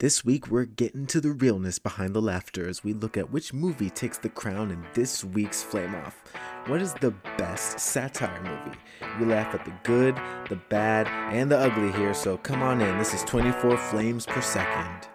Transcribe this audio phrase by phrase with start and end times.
[0.00, 3.52] This week, we're getting to the realness behind the laughter as we look at which
[3.52, 6.22] movie takes the crown in this week's Flame Off.
[6.66, 8.78] What is the best satire movie?
[9.18, 10.14] We laugh at the good,
[10.48, 12.96] the bad, and the ugly here, so come on in.
[12.96, 15.08] This is 24 Flames per second.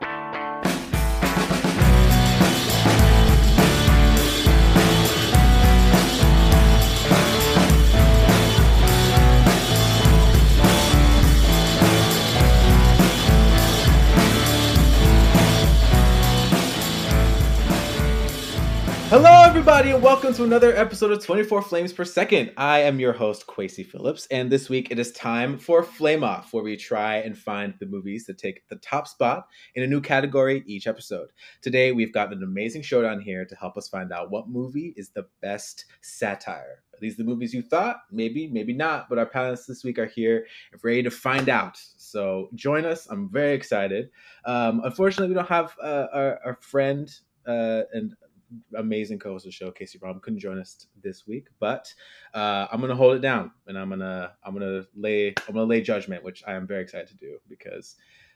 [19.14, 22.52] Hello, everybody, and welcome to another episode of 24 Flames Per Second.
[22.58, 26.52] I am your host, Quasey Phillips, and this week it is time for Flame Off,
[26.52, 29.46] where we try and find the movies that take the top spot
[29.76, 31.30] in a new category each episode.
[31.62, 35.10] Today, we've got an amazing showdown here to help us find out what movie is
[35.10, 36.82] the best satire.
[36.92, 37.98] Are these the movies you thought?
[38.12, 40.48] Maybe, maybe not, but our panelists this week are here
[40.82, 41.78] ready to find out.
[41.98, 43.06] So join us.
[43.12, 44.10] I'm very excited.
[44.46, 47.14] Um, unfortunately, we don't have uh, our, our friend
[47.46, 48.16] uh, and
[48.76, 51.94] amazing co-host of the show, Casey Robb, couldn't join us this week, but
[52.34, 55.82] uh, I'm gonna hold it down and I'm gonna I'm gonna lay I'm gonna lay
[55.82, 57.96] judgment, which I am very excited to do because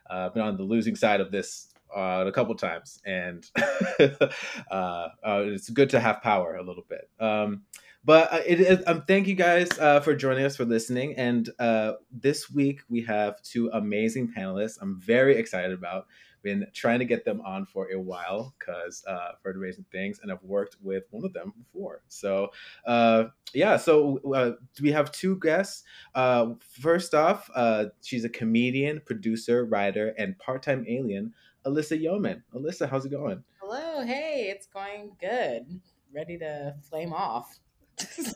[0.10, 3.46] uh, I've been on the losing side of this uh, a couple times, and
[4.00, 4.28] uh,
[4.72, 7.10] uh, it's good to have power a little bit.
[7.20, 7.64] Um,
[8.08, 11.16] but uh, it is, um, thank you guys uh, for joining us for listening.
[11.18, 14.78] And uh, this week we have two amazing panelists.
[14.82, 16.08] I'm very excited about
[16.42, 20.32] been trying to get them on for a while because uh, for amazing things, and
[20.32, 22.02] I've worked with one of them before.
[22.08, 22.50] So
[22.86, 25.84] uh, yeah, so uh, we have two guests.
[26.16, 31.34] Uh, first off, uh, she's a comedian, producer, writer, and part-time alien,
[31.66, 32.44] Alyssa Yeoman.
[32.54, 33.44] Alyssa, how's it going?
[33.60, 35.82] Hello, hey, it's going good.
[36.14, 37.60] Ready to flame off.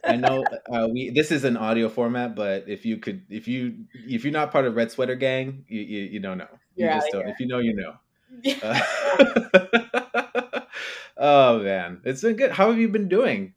[0.04, 0.44] I know
[0.74, 4.34] uh, we this is an audio format, but if you could, if you if you're
[4.34, 6.48] not part of Red Sweater Gang, you you, you don't know.
[6.76, 7.28] You You're just don't.
[7.28, 7.94] If you know, you know.
[8.64, 10.62] Uh,
[11.18, 12.52] oh man, it's been good.
[12.52, 13.54] How have you been doing?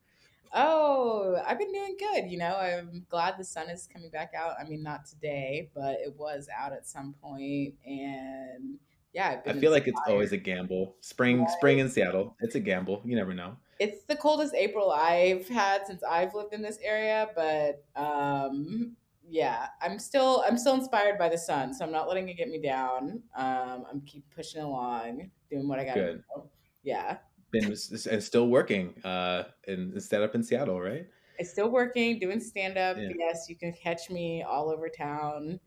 [0.54, 2.30] oh, I've been doing good.
[2.30, 4.54] You know, I'm glad the sun is coming back out.
[4.58, 8.78] I mean, not today, but it was out at some point, and
[9.12, 10.94] yeah, I've I feel like it's always a gamble.
[11.00, 12.36] Spring, spring in Seattle.
[12.40, 13.02] It's a gamble.
[13.04, 13.56] You never know.
[13.80, 18.96] It's the coldest April I've had since I've lived in this area, but um,
[19.28, 22.48] yeah, I'm still I'm still inspired by the sun, so I'm not letting it get
[22.48, 23.22] me down.
[23.36, 26.22] Um, I'm keep pushing along, doing what I got Good.
[26.36, 26.42] do.
[26.82, 27.18] Yeah.
[27.50, 27.74] Been
[28.10, 28.94] and still working.
[29.04, 31.06] Uh, in set up in Seattle, right?
[31.38, 32.96] It's still working, doing stand up.
[32.98, 33.08] Yeah.
[33.18, 35.60] Yes, you can catch me all over town.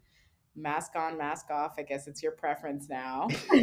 [0.55, 1.75] Mask on, mask off.
[1.77, 3.27] I guess it's your preference now.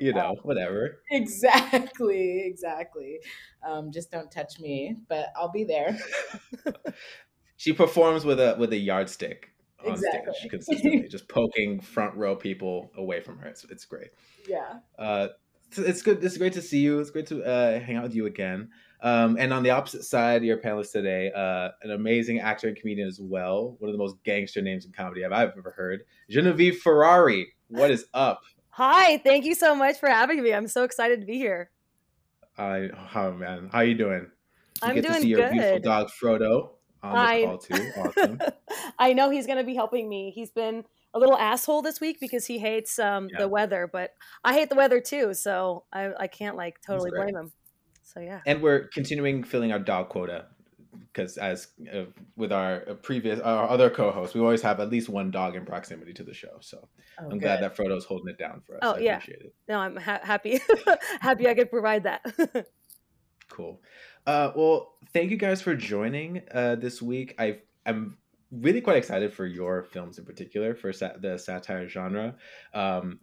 [0.00, 1.00] you know, whatever.
[1.10, 3.20] exactly, exactly.
[3.66, 5.98] Um, just don't touch me, but I'll be there.
[7.64, 9.48] She performs with a with a yardstick
[9.82, 10.34] on Exactly.
[10.34, 13.46] stage consistently, just poking front row people away from her.
[13.46, 14.10] It's it's great.
[14.46, 14.80] Yeah.
[14.98, 15.28] Uh,
[15.68, 16.22] it's, it's good.
[16.22, 16.98] It's great to see you.
[16.98, 18.68] It's great to uh, hang out with you again.
[19.00, 23.08] Um, and on the opposite side, your panelist today, uh, an amazing actor and comedian
[23.08, 23.76] as well.
[23.78, 26.02] One of the most gangster names in comedy I've, I've ever heard.
[26.28, 27.54] Genevieve Ferrari.
[27.68, 28.42] What is up?
[28.72, 30.52] Hi, thank you so much for having me.
[30.52, 31.70] I'm so excited to be here.
[32.58, 34.26] I oh man, how are you doing?
[34.82, 37.90] You I'm get to doing see your beautiful dog Frodo on I- call too.
[37.96, 38.38] Awesome.
[38.98, 40.30] I know he's going to be helping me.
[40.34, 40.84] He's been
[41.14, 43.40] a little asshole this week because he hates um, Yeah.
[43.40, 44.10] the weather, but
[44.44, 47.52] I hate the weather too, so I, I can't like totally blame him.
[48.02, 48.40] So yeah.
[48.46, 50.46] and we're continuing filling our dog quota
[51.12, 52.04] because as uh,
[52.36, 55.64] with our uh, previous our other co-hosts we always have at least one dog in
[55.64, 56.86] proximity to the show so
[57.18, 57.64] Oh, i'm glad good.
[57.64, 59.16] that frodo's holding it down for us Oh, i yeah.
[59.16, 60.60] appreciate it No, I'm ha- happy.
[61.20, 62.22] happy I could provide that.
[63.50, 63.80] cool
[64.26, 68.16] uh, well thank you guys for joining uh, this week i i'm
[68.50, 72.34] really quite excited for your films in particular for the satire genre
[72.72, 73.18] um,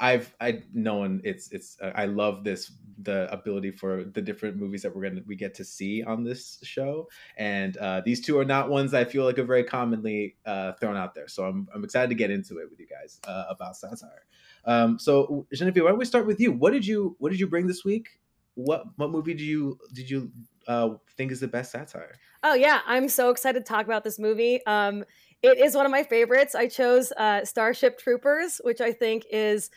[0.00, 2.72] I've I known it's it's uh, I love this
[3.02, 6.58] the ability for the different movies that we're gonna we get to see on this
[6.62, 10.72] show, and uh, these two are not ones I feel like are very commonly uh,
[10.74, 11.28] thrown out there.
[11.28, 14.26] So I'm I'm excited to get into it with you guys uh, about satire.
[14.64, 16.52] Um, so Genevieve, why don't we start with you?
[16.52, 18.20] What did you what did you bring this week?
[18.58, 20.32] What what movie do you did you
[20.66, 22.20] uh, think is the best satire?
[22.42, 24.64] Oh yeah, I'm so excited to talk about this movie.
[24.66, 25.04] Um,
[25.42, 26.54] it is one of my favorites.
[26.54, 29.70] I chose uh, Starship Troopers, which I think is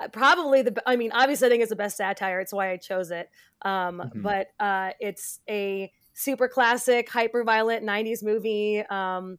[0.00, 0.82] uh, probably the.
[0.86, 2.40] I mean, obviously, I think it's the best satire.
[2.40, 3.30] It's why I chose it.
[3.62, 4.22] Um, Mhm.
[4.22, 8.80] But uh, it's a super classic, hyper violent '90s movie.
[8.80, 9.38] Um,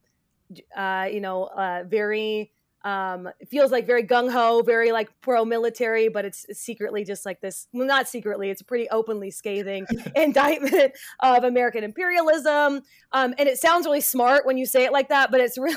[0.75, 2.51] uh, you know, uh, very.
[2.85, 7.25] Um, it feels like very gung ho, very like pro military, but it's secretly just
[7.25, 7.67] like this.
[7.73, 12.83] Well, not secretly, it's a pretty openly scathing indictment of American imperialism.
[13.11, 15.75] Um, and it sounds really smart when you say it like that, but it's really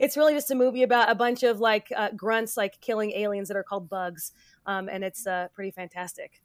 [0.00, 3.48] it's really just a movie about a bunch of like uh, grunts like killing aliens
[3.48, 4.32] that are called bugs,
[4.66, 6.42] um, and it's uh, pretty fantastic.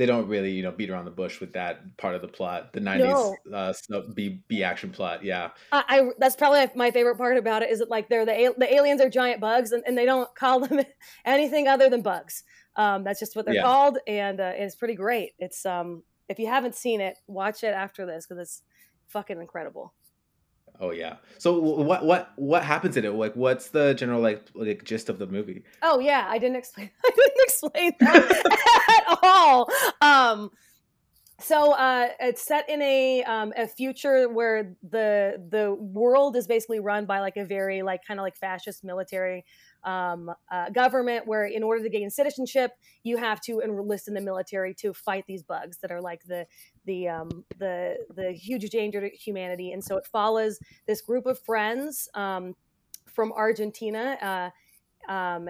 [0.00, 2.72] They don't really, you know, beat around the bush with that part of the plot.
[2.72, 3.42] The '90s No.
[3.52, 3.74] uh,
[4.14, 5.22] B B action plot.
[5.22, 8.54] Yeah, I, I that's probably my favorite part about it is that like they're the
[8.56, 10.80] the aliens are giant bugs and, and they don't call them
[11.24, 12.42] anything other than bugs.
[12.76, 13.62] Um, that's just what they're Yeah.
[13.62, 15.32] called, and uh, it's pretty great.
[15.38, 18.62] It's um if you haven't seen it, watch it after this because it's
[19.08, 19.94] fucking incredible.
[20.80, 21.16] Oh yeah.
[21.38, 23.10] So what what what happens in it?
[23.10, 25.64] Like, what's the general like like gist of the movie?
[25.82, 26.90] Oh yeah, I didn't explain.
[27.04, 29.70] I didn't explain that at all.
[30.00, 30.50] Um,
[31.42, 36.80] so uh, it's set in a um, a future where the the world is basically
[36.80, 39.44] run by like a very like kind of like fascist military
[39.84, 42.72] um, uh, government, where in order to gain citizenship,
[43.02, 46.46] you have to enlist in the military to fight these bugs that are like the
[46.84, 49.72] the um, the the huge danger to humanity.
[49.72, 52.54] And so it follows this group of friends um,
[53.06, 54.52] from Argentina.
[55.08, 55.48] Uh, um,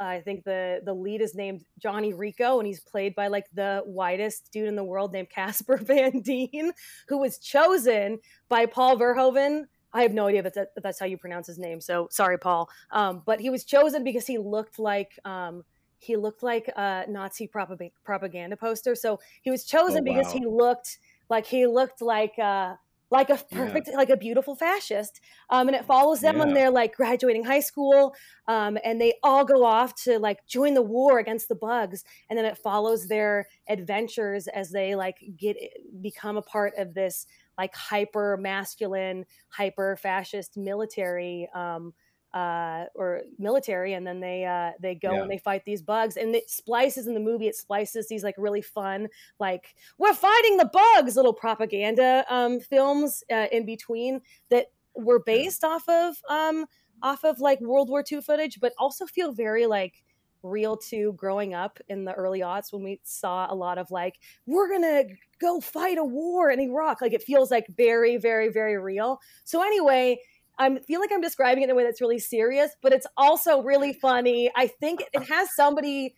[0.00, 3.82] I think the the lead is named Johnny Rico, and he's played by like the
[3.84, 6.72] whitest dude in the world named Casper Van Dien,
[7.08, 8.18] who was chosen
[8.48, 9.64] by Paul Verhoeven.
[9.92, 12.36] I have no idea if that's, if that's how you pronounce his name, so sorry,
[12.36, 12.68] Paul.
[12.90, 15.62] Um, but he was chosen because he looked like um,
[15.98, 18.94] he looked like a Nazi propaganda poster.
[18.94, 20.98] So he was chosen Oh, because he looked
[21.30, 22.74] like he looked like uh,
[23.14, 23.78] like a Yeah.
[23.78, 25.20] perfect, like a beautiful fascist.
[25.50, 28.14] Um, and it follows them when they're like graduating high school,
[28.48, 32.04] um, and they all go off to like join the war against the bugs.
[32.28, 35.56] And then it follows their adventures as they like get
[36.00, 37.26] become a part of this
[37.56, 41.48] like hyper masculine, hyper fascist military.
[41.54, 41.94] Um,
[42.34, 45.22] uh, or military, and then they uh, they go Yeah.
[45.22, 47.46] and they fight these bugs, and it splices in the movie.
[47.48, 49.08] It splices these like really fun,
[49.40, 54.20] like we're fighting the bugs, little propaganda um, films uh, in between
[54.50, 54.66] that
[54.96, 56.66] were based off of um,
[57.02, 60.02] off of like World War II footage, but also feel very like
[60.42, 64.18] real to growing up in the early aughts when we saw a lot of like
[64.46, 65.04] we're gonna
[65.40, 67.00] go fight a war in Iraq.
[67.00, 69.20] Like it feels like very, very, very real.
[69.44, 70.20] So anyway,
[70.58, 73.62] I feel like I'm describing it in a way that's really serious, but it's also
[73.62, 74.50] really funny.
[74.56, 76.16] I think it has somebody.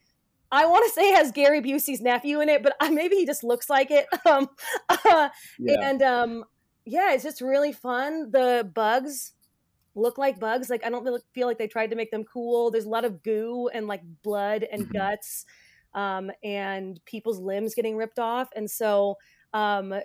[0.53, 3.27] I want to say it has Gary Busey's nephew in it, but uh, maybe he
[3.27, 4.07] just looks like it.
[4.27, 4.49] Um,
[4.89, 5.29] uh,
[5.59, 5.89] Yeah.
[5.89, 6.45] and um,
[6.85, 8.31] yeah, it's just really fun.
[8.31, 9.35] The bugs
[9.95, 10.71] look like bugs.
[10.71, 12.71] Like I don't feel like they tried to make them cool.
[12.71, 14.91] There's a lot of goo and like blood and Mhm.
[14.93, 15.45] guts,
[15.95, 18.49] um, and people's limbs getting ripped off.
[18.55, 19.17] And so,
[19.53, 20.03] um, eh,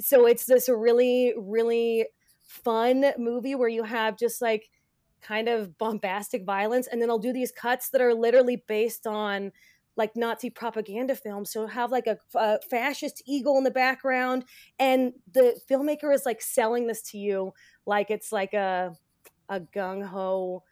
[0.00, 2.06] so it's this really, really
[2.46, 4.70] fun movie where you have just like
[5.20, 9.52] kind of bombastic violence, and then I'll do these cuts that are literally based on
[9.96, 11.50] like Nazi propaganda films.
[11.50, 14.44] So have like a, a fascist eagle in the background,
[14.78, 17.52] and the filmmaker is like selling this to you
[17.86, 18.96] like it's like a
[19.48, 20.64] a gung ho,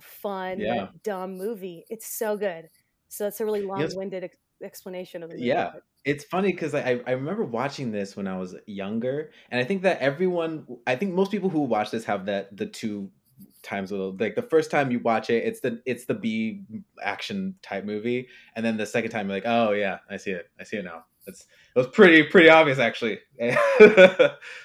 [0.00, 0.90] fun, Yeah.
[1.04, 1.84] dumb movie.
[1.90, 2.70] It's so good.
[3.08, 4.24] So it's a really long winded
[4.62, 5.46] explanation of the movie.
[5.48, 5.72] Yeah.
[6.04, 9.82] It's funny because I, I remember watching this when I was younger, and I think
[9.82, 13.10] that everyone, I think most people who watch this have that the two
[13.62, 16.62] times with like the first time you watch it, it's the it's the B
[17.02, 20.48] action type movie, and then the second time you're like, oh yeah, I see it,
[20.60, 21.06] I see it now.
[21.26, 21.40] It's
[21.74, 23.18] it was pretty pretty obvious actually.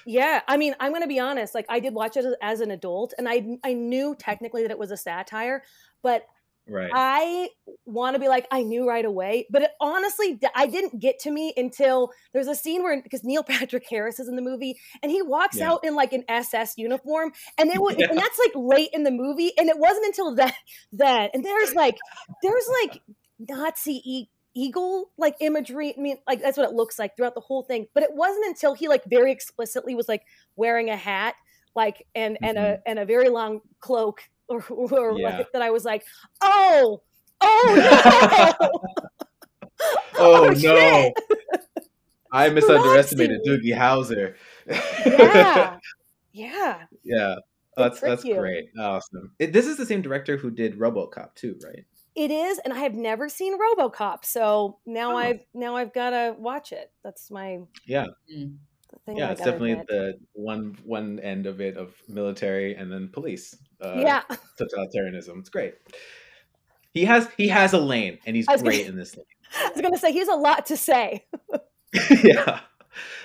[0.06, 1.54] Yeah, I mean, I'm going to be honest.
[1.54, 4.70] Like, I did watch it as- as an adult, and I I knew technically that
[4.70, 5.62] it was a satire,
[6.02, 6.26] but
[6.72, 6.90] right.
[6.92, 7.48] I
[7.86, 11.30] want to be like, I knew right away, but it honestly, I didn't get to
[11.30, 15.10] me until there's a scene where because Neil Patrick Harris is in the movie and
[15.10, 15.72] he walks Yeah.
[15.72, 18.08] out in like an SS uniform, and it was, Yeah.
[18.10, 20.54] and that's like late in the movie, and it wasn't until that
[20.92, 21.96] that, and there's like,
[22.42, 23.02] there's like
[23.38, 25.94] Nazi e- eagle like imagery.
[25.96, 28.46] I mean, like that's what it looks like throughout the whole thing, but it wasn't
[28.46, 30.22] until he like very explicitly was like
[30.56, 31.34] wearing a hat,
[31.74, 32.82] like and and a mm-hmm.
[32.86, 35.38] and a very long cloak or, or Yeah.
[35.38, 36.04] like, that I was like,
[36.42, 37.02] oh,
[37.40, 38.80] oh no.
[40.18, 41.12] oh, no.
[42.32, 43.72] I misunderestimated Nazi.
[43.72, 44.34] Doogie Howser.
[45.06, 45.78] yeah.
[46.34, 46.84] Yeah.
[47.04, 47.34] yeah.
[47.76, 48.36] They That's that's you.
[48.36, 48.64] great.
[48.78, 49.32] Awesome.
[49.38, 51.84] It, this is the same director who did RoboCop too, right?
[52.14, 55.16] It is, and I have never seen RoboCop, so now Oh.
[55.18, 56.90] I've now I've got to watch it.
[57.04, 58.06] That's my Yeah.
[58.34, 58.56] Mm.
[58.92, 59.16] The thing.
[59.16, 63.56] yeah, it's definitely the one one end of it of military and then police.
[63.80, 64.22] Uh, yeah.
[64.60, 65.38] totalitarianism.
[65.40, 65.74] It's great.
[66.94, 69.26] He has he has a lane, and he's great gonna- in this lane.
[69.58, 71.26] I was gonna say he has a lot to say.
[72.22, 72.60] yeah.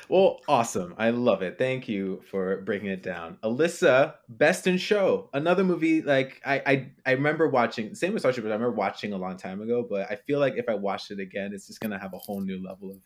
[0.09, 0.95] Well, awesome.
[0.97, 1.57] I love it.
[1.57, 3.37] Thank you for breaking it down.
[3.43, 7.93] Alyssa, Best in Show, another movie like I I, I remember watching.
[7.93, 9.85] Same with Starship, but I remember watching a long time ago.
[9.89, 12.39] But I feel like if I watched it again, it's just gonna have a whole
[12.39, 12.97] new level of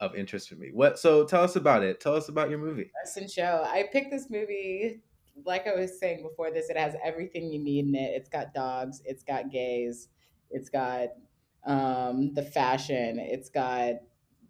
[0.00, 0.70] of interest for me.
[0.72, 0.98] What?
[0.98, 2.00] So tell us about it.
[2.00, 2.90] Tell us about your movie.
[3.02, 3.64] Best in show.
[3.66, 5.02] I picked this movie
[5.44, 8.12] like I was saying before this, it has everything you need in it.
[8.14, 10.08] It's got dogs, it's got gays,
[10.50, 11.08] it's got
[11.66, 13.94] um, the fashion, it's got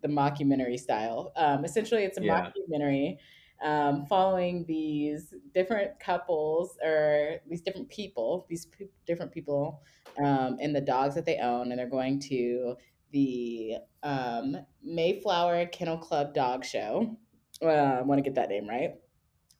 [0.03, 1.33] the mockumentary style.
[1.37, 2.51] Um, essentially, it's a Yeah.
[2.71, 3.17] mockumentary
[3.63, 9.81] um, following these different couples or these different people, these pe- different people,
[10.23, 12.77] um, and the dogs that they own, and they're going to
[13.17, 17.17] the um, Mayflower Kennel Club Dog Show.
[17.63, 18.97] Uh, I want to get that name right.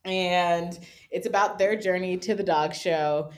[0.05, 0.79] And
[1.11, 3.31] it's about their journey to the dog show,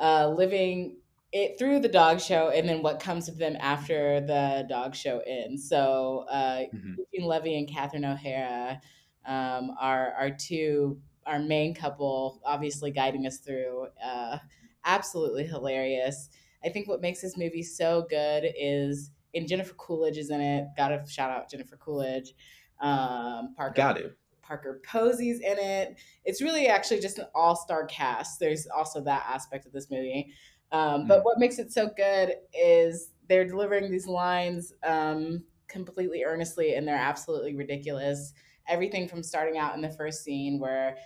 [0.00, 0.96] uh, living
[1.32, 5.22] it through the dog show, and then what comes of them after the dog show
[5.24, 5.68] ends.
[5.68, 6.96] So, uh, Mhm.
[7.20, 8.80] Levy and Catherine O'Hara
[9.24, 13.86] um, are our two, our main couple, obviously guiding us through.
[14.04, 14.38] Uh,
[14.84, 16.28] absolutely hilarious.
[16.64, 20.66] I think what makes this movie so good is, and Jennifer Coolidge is in it.
[20.76, 22.34] Got to shout out Jennifer Coolidge.
[22.80, 24.12] Um, Parker Got to.
[24.42, 25.96] Parker Posey's in it.
[26.24, 28.40] It's really actually just an all star cast.
[28.40, 30.32] There's also that aspect of this movie.
[30.72, 31.24] Um, but Mm.
[31.24, 36.96] what makes it so good is they're delivering these lines um, completely earnestly and they're
[36.96, 38.32] absolutely ridiculous.
[38.68, 40.96] Everything from starting out in the first scene where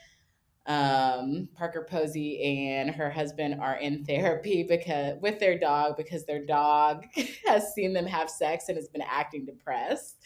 [0.66, 6.44] um, Parker Posey and her husband are in therapy because with their dog because their
[6.44, 7.04] dog
[7.46, 10.16] has seen them have sex and has been acting depressed.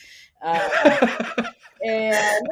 [0.42, 0.60] Um,
[1.84, 2.46] and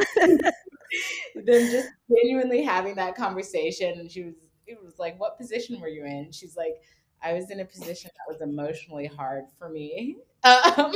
[1.35, 4.35] them just genuinely having that conversation and she was
[4.67, 6.81] it was like what position were you in she's like
[7.23, 10.95] i was in a position that was emotionally hard for me um,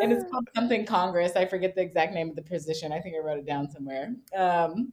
[0.00, 3.14] and it's called something congress i forget the exact name of the position i think
[3.16, 4.92] i wrote it down somewhere um,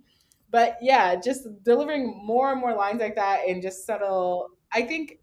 [0.52, 5.20] but yeah just delivering more and more lines like that and just subtle i think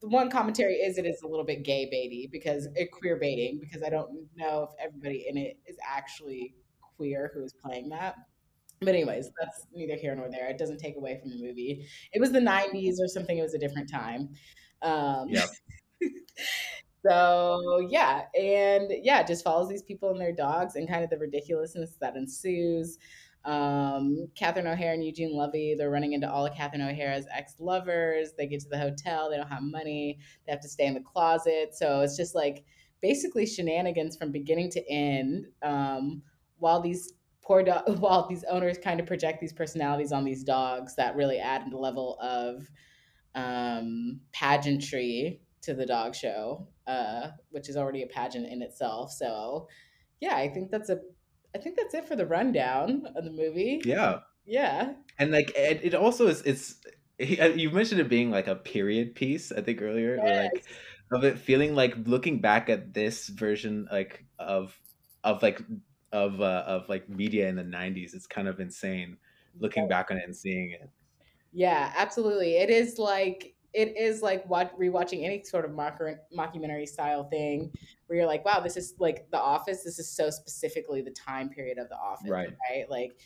[0.00, 3.58] the one commentary is it is a little bit gay baity because it queer baiting
[3.60, 6.54] because I don't know if everybody in it is actually
[6.96, 8.16] queer who is playing that.
[8.80, 10.48] But anyways, that's neither here nor there.
[10.48, 11.86] It doesn't take away from the movie.
[12.12, 13.36] It was the '90s or something.
[13.36, 14.28] It was a different time.
[14.82, 15.48] Um, Yep.
[17.06, 21.18] so yeah, and yeah, just follows these people and their dogs and kind of the
[21.18, 22.98] ridiculousness that ensues.
[23.44, 28.32] Um, Catherine O'Hara and Eugene Levy, they're running into all of Catherine O'Hara's ex lovers.
[28.36, 31.00] They get to the hotel, they don't have money, they have to stay in the
[31.00, 31.74] closet.
[31.74, 32.64] So it's just like
[33.00, 35.46] basically shenanigans from beginning to end.
[35.62, 36.22] Um,
[36.58, 40.94] while these poor do- while these owners kind of project these personalities on these dogs
[40.96, 42.68] that really add the level of
[43.34, 49.12] um, pageantry to the dog show, uh, which is already a pageant in itself.
[49.12, 49.68] So,
[50.20, 51.00] yeah, I think that's a,
[51.54, 53.84] I think that's it for the rundown of the movie.
[53.84, 54.20] yeah.
[54.46, 56.80] Yeah, And like it, it also is it's
[57.40, 60.64] uh, you mentioned it being like a period piece, I think earlier, or like
[61.12, 64.80] of it feeling like looking back at this version like of
[65.24, 65.60] of like
[66.12, 69.18] of uh, of like media in the 90s it's kind of insane
[69.60, 70.90] looking back on it and seeing it
[71.52, 72.56] Yeah, absolutely.
[72.56, 77.70] It is like it is like what rewatching any sort of mocker, mockumentary style thing
[78.06, 79.84] where you're like, wow, this is like The Office.
[79.84, 82.48] This is so specifically the time period of The Office, Right.
[82.70, 82.88] Right?
[82.90, 83.18] Like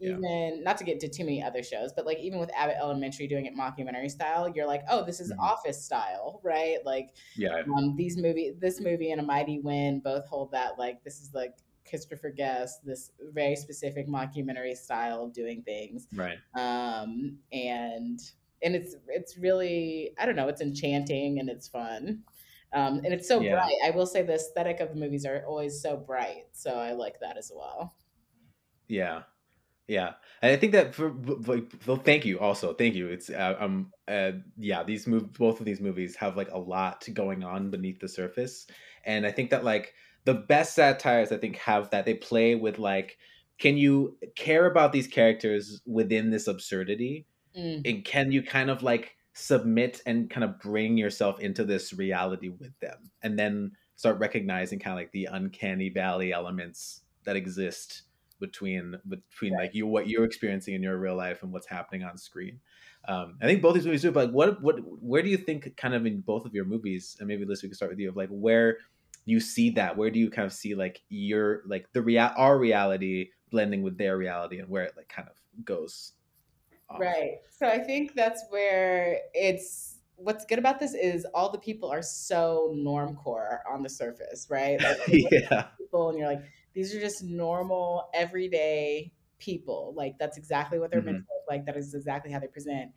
[0.00, 0.16] Yeah.
[0.18, 3.28] even not to get into too many other shows, but like even with Abbott Elementary
[3.28, 5.38] doing it mockumentary style, you're like, oh, this is Mhm.
[5.38, 6.78] Office style, right?
[6.84, 11.04] Like yeah um, these movie, this movie and A Mighty Wind both hold that like
[11.04, 11.54] this is like
[11.88, 18.18] Christopher Guest, this very specific mockumentary style of doing things right um, and
[18.64, 22.24] and it's it's really I don't know, it's enchanting and it's fun.
[22.72, 23.50] Um, and it's so Yeah.
[23.50, 23.74] bright.
[23.86, 27.20] I will say the aesthetic of the movies are always so bright, so I like
[27.20, 27.94] that as well.
[28.88, 29.22] yeah
[29.88, 31.12] yeah and i think that for
[31.46, 35.60] like well, thank you also thank you it's uh, um uh yeah these move both
[35.60, 38.66] of these movies have like a lot going on beneath the surface
[39.04, 39.94] and i think that like
[40.24, 43.18] the best satires i think have that they play with like
[43.58, 48.82] can you care about these characters within this absurdity Mm, and can you kind of
[48.82, 54.18] like submit and kind of bring yourself into this reality with them and then start
[54.18, 58.02] recognizing kind of like the uncanny valley elements that exist
[58.40, 59.62] between between Right.
[59.62, 62.60] like you what you're experiencing in your real life and what's happening on screen.
[63.06, 65.76] Um i think both these movies do but like what what where do you think
[65.76, 68.08] kind of in both of your movies and maybe liz we can start with you
[68.08, 68.78] of like where
[69.26, 69.96] you see that?
[69.96, 73.96] Where do you kind of see like your like the real our reality blending with
[73.98, 76.12] their reality and where it like kind of goes
[76.94, 77.00] off?
[77.00, 77.38] right.
[77.50, 82.02] So I think that's where it's what's good about this is all the people are
[82.02, 84.80] so normcore on the surface, right?
[84.80, 86.42] Like, you look at yeah people and you're like,
[86.74, 89.94] these are just normal, everyday people.
[89.96, 91.66] Like that's exactly what they're meant to look like.
[91.66, 92.90] That is exactly how they present.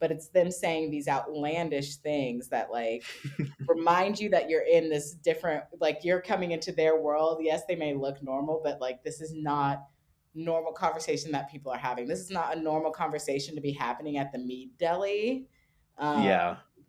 [0.00, 3.04] But it's them saying these outlandish things that like
[3.68, 7.38] remind you that you're in this different, like you're coming into their world.
[7.40, 9.84] Yes, they may look normal, but like this is not
[10.34, 12.06] normal conversation that people are having.
[12.06, 15.46] This is not a normal conversation to be happening at the meat deli.
[15.98, 16.56] Um, yeah.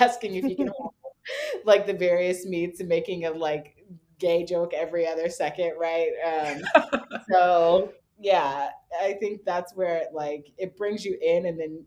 [0.00, 0.70] asking if you can
[1.64, 3.76] like the various meats and making a like
[4.18, 6.10] gay joke every other second, right?
[6.26, 6.90] Um,
[7.30, 8.68] so yeah,
[9.02, 11.84] I think that's where it like it brings you in and then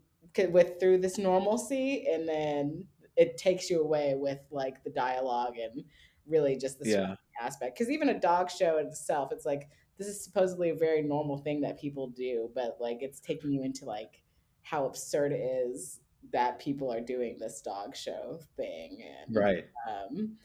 [0.52, 2.86] with through this normalcy and then
[3.16, 5.84] it takes you away with like the dialogue and
[6.28, 7.16] really just the yeah.
[7.42, 7.78] aspect.
[7.78, 11.62] Because even a dog show itself, it's like this is supposedly a very normal thing
[11.62, 14.22] that people do, but like it's taking you into like
[14.62, 16.00] how absurd it is
[16.32, 19.66] that people are doing this dog show thing and right.
[19.88, 20.36] um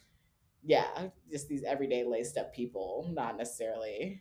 [0.62, 4.20] yeah just these everyday laced up people not necessarily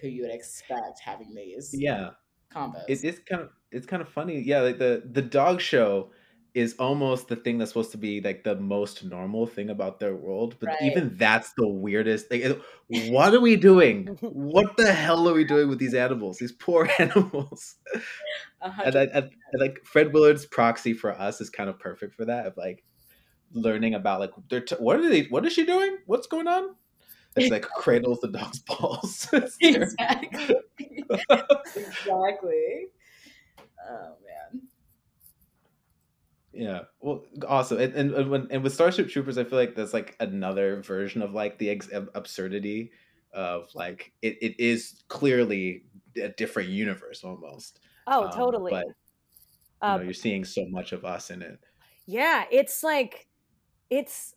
[0.00, 2.10] who you would expect having these yeah.
[2.54, 2.84] Combos.
[2.86, 4.40] it, it's kind of it's kind of funny.
[4.40, 6.10] Yeah like the the dog show
[6.54, 10.14] is almost the thing that's supposed to be like the most normal thing about their
[10.14, 10.82] world but right.
[10.82, 12.60] even that's the weirdest like
[13.08, 14.06] what are we doing?
[14.20, 17.76] What the hell are we doing with these animals these poor animals?
[18.60, 22.46] And, I, and, like fred willard's proxy for us is kind of perfect for that
[22.46, 22.84] of like
[23.52, 25.96] learning about like they're t- what are they what is she doing?
[26.06, 26.74] What's going on?
[27.34, 30.56] It's like cradles the dog's balls exactly.
[31.76, 32.86] Exactly.
[33.88, 34.62] Oh man
[36.52, 37.78] yeah, well, awesome.
[37.80, 41.22] And, and and when and with Starship Troopers, I feel like that's like another version
[41.22, 42.92] of like the ex- absurdity
[43.32, 45.84] of like it, it is clearly
[46.20, 47.80] a different universe almost.
[48.06, 48.70] Oh, um, totally.
[48.70, 48.92] But you
[49.80, 51.58] um, know, you're seeing so much of us in it.
[52.06, 53.26] Yeah, it's like
[53.88, 54.34] it's.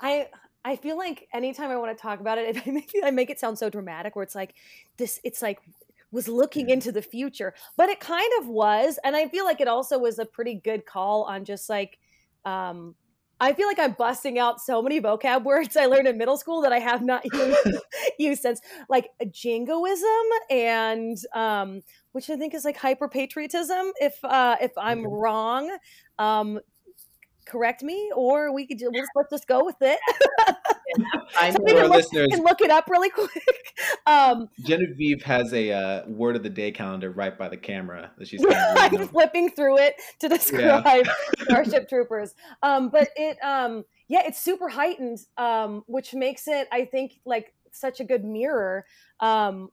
[0.00, 0.28] I
[0.62, 3.40] I feel like anytime I want to talk about it, I make, I make it
[3.40, 4.14] sound so dramatic.
[4.14, 4.54] Where it's like
[4.98, 5.58] this, it's like
[6.16, 8.98] was looking into the future, but it kind of was.
[9.04, 11.98] And I feel like it also was a pretty good call on just like,
[12.46, 12.94] um,
[13.38, 16.62] I feel like I'm busting out so many vocab words I learned in middle school
[16.62, 17.22] that I have not
[18.18, 20.08] used since, like jingoism
[20.50, 21.82] and um,
[22.12, 23.92] which I think is like hyper patriotism.
[24.00, 25.76] If uh, if I'm wrong,
[26.18, 26.60] um,
[27.46, 29.98] correct me, or we could just, we'll just let's just go with it.
[31.38, 33.74] I know our listeners can look it up really quick.
[34.06, 38.28] Um, Genevieve has a uh, word of the day calendar right by the camera that
[38.28, 38.44] she's.
[38.48, 41.44] I'm flipping through it to describe yeah.
[41.44, 42.34] Starship Troopers.
[42.62, 47.54] Um, but it, um, yeah, it's super heightened, um, which makes it, I think, like
[47.72, 48.84] such a good mirror.
[49.20, 49.70] Um,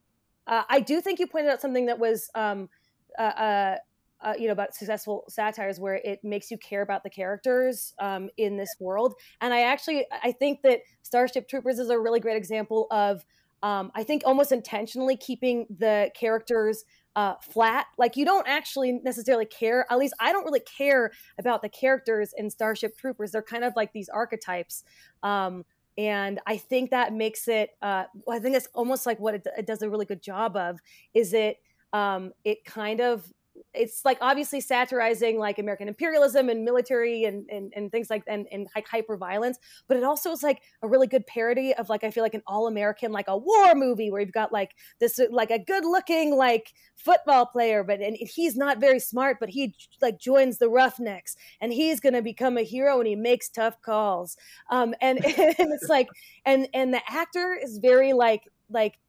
[0.47, 2.29] uh, I do think you pointed out something that was.
[2.35, 2.69] Um,
[3.17, 3.75] uh,
[4.23, 8.29] uh you know about successful satires where it makes you care about the characters um,
[8.37, 9.13] in this world.
[9.41, 13.25] And i actually i think that starship troopers is a really great example of
[13.61, 17.85] um, i think almost intentionally keeping the characters uh, flat.
[17.99, 22.33] Like you don't actually necessarily care at least i don't really care about the characters
[22.35, 23.31] in starship troopers.
[23.31, 24.83] They're kind of like these archetypes.
[25.21, 25.63] Um,
[25.97, 29.67] and i think that makes it uh, i think that's almost like what it, it,
[29.67, 30.79] does a really good job of
[31.13, 31.57] is it
[31.93, 33.31] um, it kind of
[33.73, 38.47] it's like obviously satirizing like American imperialism and military and and, and things like and,
[38.51, 39.57] and like hyper violence,
[39.87, 42.43] but it also is like a really good parody of like I feel like an
[42.47, 46.35] all American like a war movie where you've got like this like a good looking
[46.35, 51.35] like football player, but and he's not very smart, but he like joins the Roughnecks
[51.61, 54.37] and he's gonna become a hero and he makes tough calls.
[54.69, 56.07] Um and, and it's like
[56.45, 58.99] and and the actor is very like like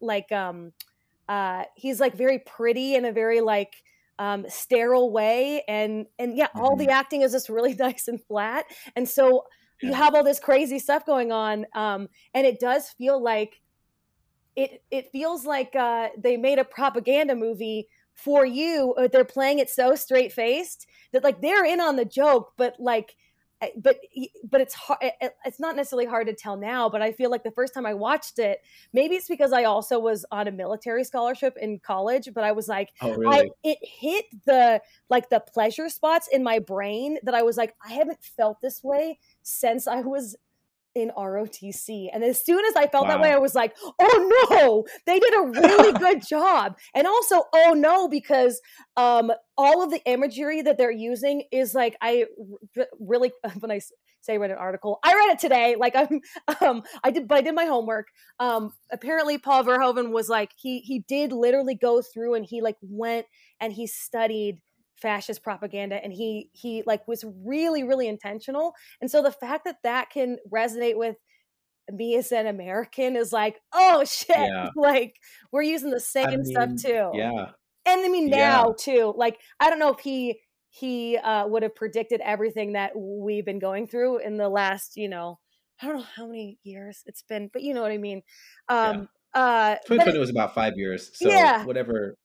[0.00, 0.72] like um
[1.28, 3.82] uh, he's like very pretty in a very like
[4.18, 6.86] um, sterile way, and and yeah, all mm-hmm.
[6.86, 9.44] the acting is just really nice and flat, and so
[9.82, 9.88] yeah.
[9.88, 13.60] you have all this crazy stuff going on, um, and it does feel like
[14.54, 18.94] it it feels like uh, they made a propaganda movie for you.
[19.12, 23.16] They're playing it so straight faced that like they're in on the joke, but like
[23.76, 23.98] but
[24.50, 24.98] but it's hard
[25.44, 27.94] it's not necessarily hard to tell now but i feel like the first time i
[27.94, 28.60] watched it
[28.92, 32.68] maybe it's because i also was on a military scholarship in college but i was
[32.68, 33.36] like oh, really?
[33.36, 37.74] I, it hit the like the pleasure spots in my brain that i was like
[37.84, 40.36] i haven't felt this way since i was
[40.96, 42.08] in ROTC.
[42.12, 43.12] And as soon as I felt wow.
[43.12, 46.78] that way, I was like, oh no, they did a really good job.
[46.94, 48.60] And also, oh no, because
[48.96, 52.24] um, all of the imagery that they're using is like, I
[52.98, 53.80] really, when I
[54.22, 55.76] say I read an article, I read it today.
[55.78, 56.20] Like I'm,
[56.66, 58.06] um, I did, but I did my homework.
[58.40, 62.76] Um, apparently Paul Verhoeven was like, he, he did literally go through and he like
[62.80, 63.26] went
[63.60, 64.62] and he studied
[65.00, 69.76] fascist propaganda and he he like was really really intentional and so the fact that
[69.82, 71.16] that can resonate with
[71.92, 74.68] me as an american is like oh shit yeah.
[74.76, 75.14] like
[75.52, 77.50] we're using the same I mean, stuff too yeah
[77.86, 78.72] and i mean now yeah.
[78.78, 83.46] too like i don't know if he he uh, would have predicted everything that we've
[83.46, 85.38] been going through in the last you know
[85.80, 88.22] I don't know how many years it's been, but you know what I mean.
[88.68, 91.10] Um, uh, 2020 it- was about five years.
[91.14, 91.64] So Yeah.
[91.64, 92.16] whatever.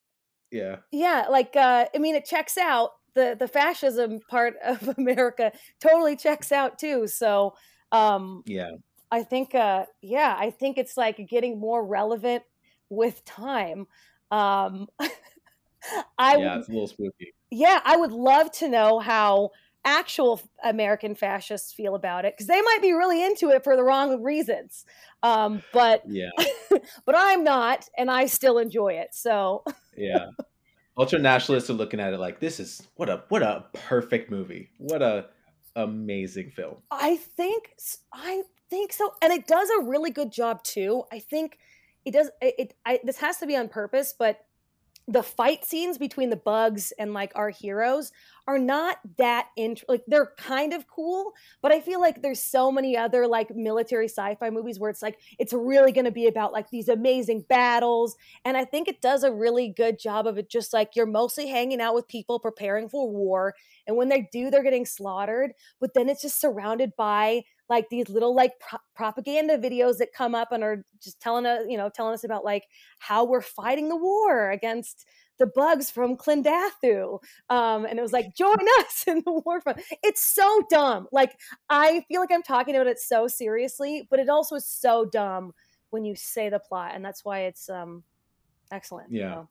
[0.52, 0.78] Yeah.
[0.92, 2.92] yeah, like uh, I mean, it checks out.
[3.14, 7.08] the The fascism part of America totally checks out too.
[7.08, 7.56] So
[7.92, 8.72] um, Yeah.
[9.12, 12.44] I think, uh, yeah, I think it's like getting more relevant
[12.90, 13.88] with time.
[14.32, 14.88] Um,
[16.18, 16.56] I yeah.
[16.56, 17.34] would It's a little spooky.
[17.50, 19.52] yeah, I would love to know how
[19.84, 23.84] actual American fascists feel about it because they might be really into it for the
[23.84, 24.86] wrong reasons.
[25.24, 26.30] Um, but Yeah.
[27.06, 29.10] but I'm not, and I still enjoy it.
[29.14, 29.64] So
[29.96, 30.28] Yeah.
[30.98, 34.70] Ultra nationalists are looking at it like this is what a what a perfect movie.
[34.78, 35.28] What a
[35.76, 36.78] amazing film.
[36.92, 37.72] I think
[38.14, 41.04] I think so, and it does a really good job too.
[41.12, 41.58] I think
[42.06, 42.30] it does.
[42.42, 44.42] It, it I, this has to be on purpose, but
[45.08, 48.12] the fight scenes between the bugs and like our heroes
[48.48, 52.72] are not that int- like they're kind of cool but i feel like there's so
[52.72, 56.54] many other like military sci-fi movies where it's like it's really going to be about
[56.54, 60.50] like these amazing battles and i think it does a really good job of it
[60.50, 63.56] just like you're mostly hanging out with people preparing for war
[63.88, 68.10] and when they do they're getting slaughtered but then it's just surrounded by like these
[68.10, 71.90] little like pro- propaganda videos that come up and are just telling us you know
[71.90, 72.66] telling us about like
[73.00, 75.06] how we're fighting the war against
[75.40, 77.20] the bugs from Klendathu.
[77.50, 79.82] Um, and it was like, join us in the war front.
[80.04, 81.08] It's so dumb.
[81.12, 81.36] Like,
[81.68, 85.54] I feel like I'm talking about it so seriously, but it also is so dumb
[85.90, 86.92] when you say the plot.
[86.94, 88.04] And that's why it's um
[88.72, 89.12] excellent.
[89.12, 89.34] Yeah.
[89.34, 89.50] So,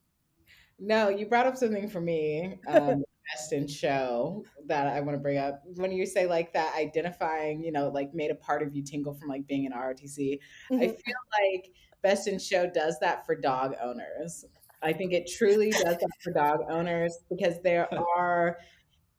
[0.79, 5.21] No, you brought up something for me, um, best in show that I want to
[5.21, 5.63] bring up.
[5.77, 9.15] When you say like that, identifying, you know, like made a part of you tingle
[9.15, 10.39] from like being in ROTC.
[10.71, 10.79] I mhm.
[10.81, 11.71] feel like
[12.03, 14.45] Best in Show does that for dog owners.
[14.83, 18.59] I think it truly does that for dog owners because there are,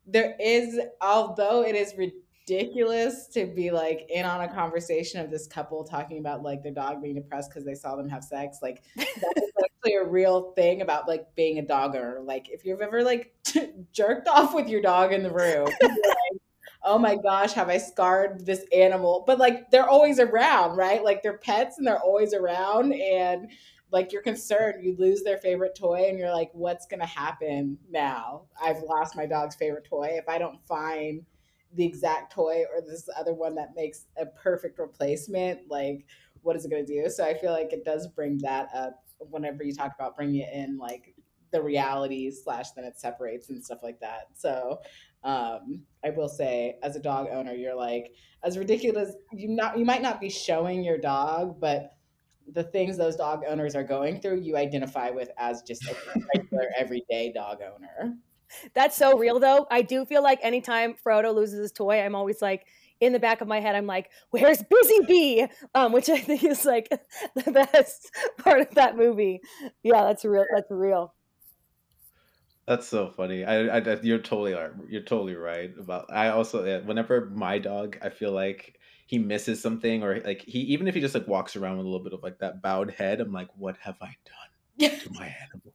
[0.08, 5.48] there is, although it is ridiculous to be like in on a conversation of this
[5.48, 8.84] couple talking about like their dog being depressed because they saw them have sex, like
[8.96, 12.22] that is actually a real thing about like being a dogger.
[12.24, 13.34] Like if you've ever like
[13.94, 16.42] jerked off with your dog in the room, like,
[16.84, 19.24] oh my gosh, have I scarred this animal?
[19.26, 21.04] But like they're always around, right?
[21.04, 23.50] Like they're pets and they're always around and
[23.92, 27.78] like you're concerned you lose their favorite toy and you're like what's going to happen
[27.90, 31.26] now i've lost my dog's favorite toy if i don't find
[31.74, 36.06] the exact toy or this other one that makes a perfect replacement like
[36.42, 39.04] what is it going to do so i feel like it does bring that up
[39.30, 41.14] whenever you talk about bringing it in like
[41.52, 44.80] the reality slash then it separates and stuff like that so
[45.24, 49.86] um i will say as a dog owner you're like as ridiculous you not you
[49.86, 51.92] might not be showing your dog but
[52.54, 55.96] the things those dog owners are going through you identify with as just a
[56.34, 58.16] regular everyday dog owner
[58.74, 59.68] That's so real though.
[59.72, 62.68] I do feel like anytime Frodo loses his toy, I'm always like
[63.02, 66.44] in the back of my head, I'm like, "Where's Busy Bee?" Um, which I think
[66.44, 66.88] is like
[67.36, 69.42] the best part of that movie.
[69.84, 70.46] Yeah, that's real.
[70.54, 71.14] That's real.
[72.68, 73.44] That's so funny.
[73.44, 74.56] I, I, you're totally.
[74.88, 76.06] You're totally right about.
[76.10, 80.60] I also, yeah, whenever my dog, I feel like he misses something, or like he,
[80.60, 82.92] even if he just like walks around with a little bit of like that bowed
[82.92, 85.71] head, I'm like, what have I done to my animal?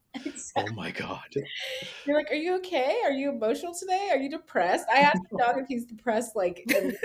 [0.56, 1.28] Oh my god.
[2.06, 3.00] you're like are you okay?
[3.04, 4.08] Are you emotional today?
[4.10, 4.86] Are you depressed?
[4.92, 6.96] I ask the dog if he's depressed like like,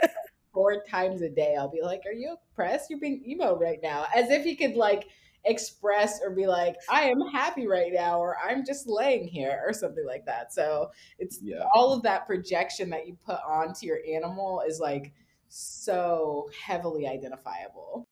[0.54, 1.56] four times a day.
[1.58, 2.90] I'll be like are you depressed?
[2.90, 4.06] You're being emo right now.
[4.16, 5.10] As if he could like
[5.46, 9.74] express or be like i am happy right now or i'm just laying here or
[9.74, 10.54] something like that.
[10.54, 11.66] So it's Yeah.
[11.74, 15.14] all of that projection that you put onto your animal is like
[15.50, 18.08] so heavily identifiable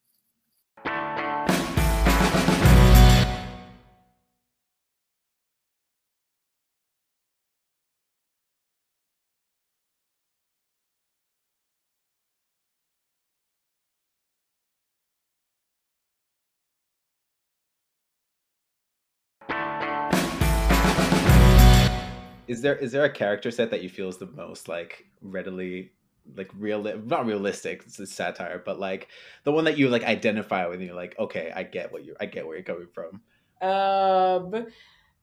[22.49, 25.91] Is there is there a character set that you feel is the most like readily
[26.35, 29.07] like real not realistic it's a satire but like
[29.45, 32.15] the one that you like identify with and you're like okay I get what you
[32.19, 33.21] I get where you're coming from
[33.62, 34.67] Um,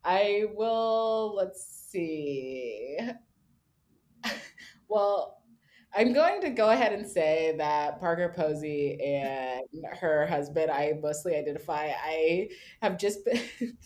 [0.04, 1.34] I will.
[1.36, 2.98] Let's see.
[4.88, 5.42] well,
[5.94, 9.62] I'm going to go ahead and say that Parker Posey and
[10.00, 11.92] her husband, I mostly identify.
[12.04, 12.50] I
[12.82, 13.40] have just been.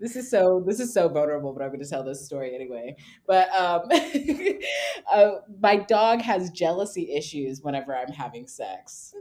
[0.00, 2.96] this is so this is so vulnerable, but I'm going to tell this story anyway.
[3.26, 3.82] But um,
[5.12, 5.30] uh,
[5.60, 9.14] my dog has jealousy issues whenever I'm having sex,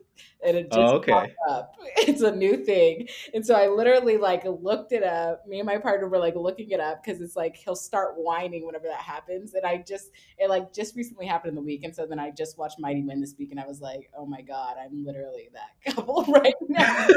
[0.43, 1.11] and it just Oh, okay.
[1.11, 1.71] popped up.
[2.07, 3.07] It's a new thing.
[3.33, 5.45] And so I literally like looked it up.
[5.47, 8.65] Me and my partner were like looking it up because it's like he'll start whining
[8.65, 9.53] whenever that happens.
[9.53, 11.83] And I just it like just recently happened in the week.
[11.83, 14.25] And so then I just watched Mighty Men this week and I was like, oh
[14.25, 17.07] my God, I'm literally that couple right now.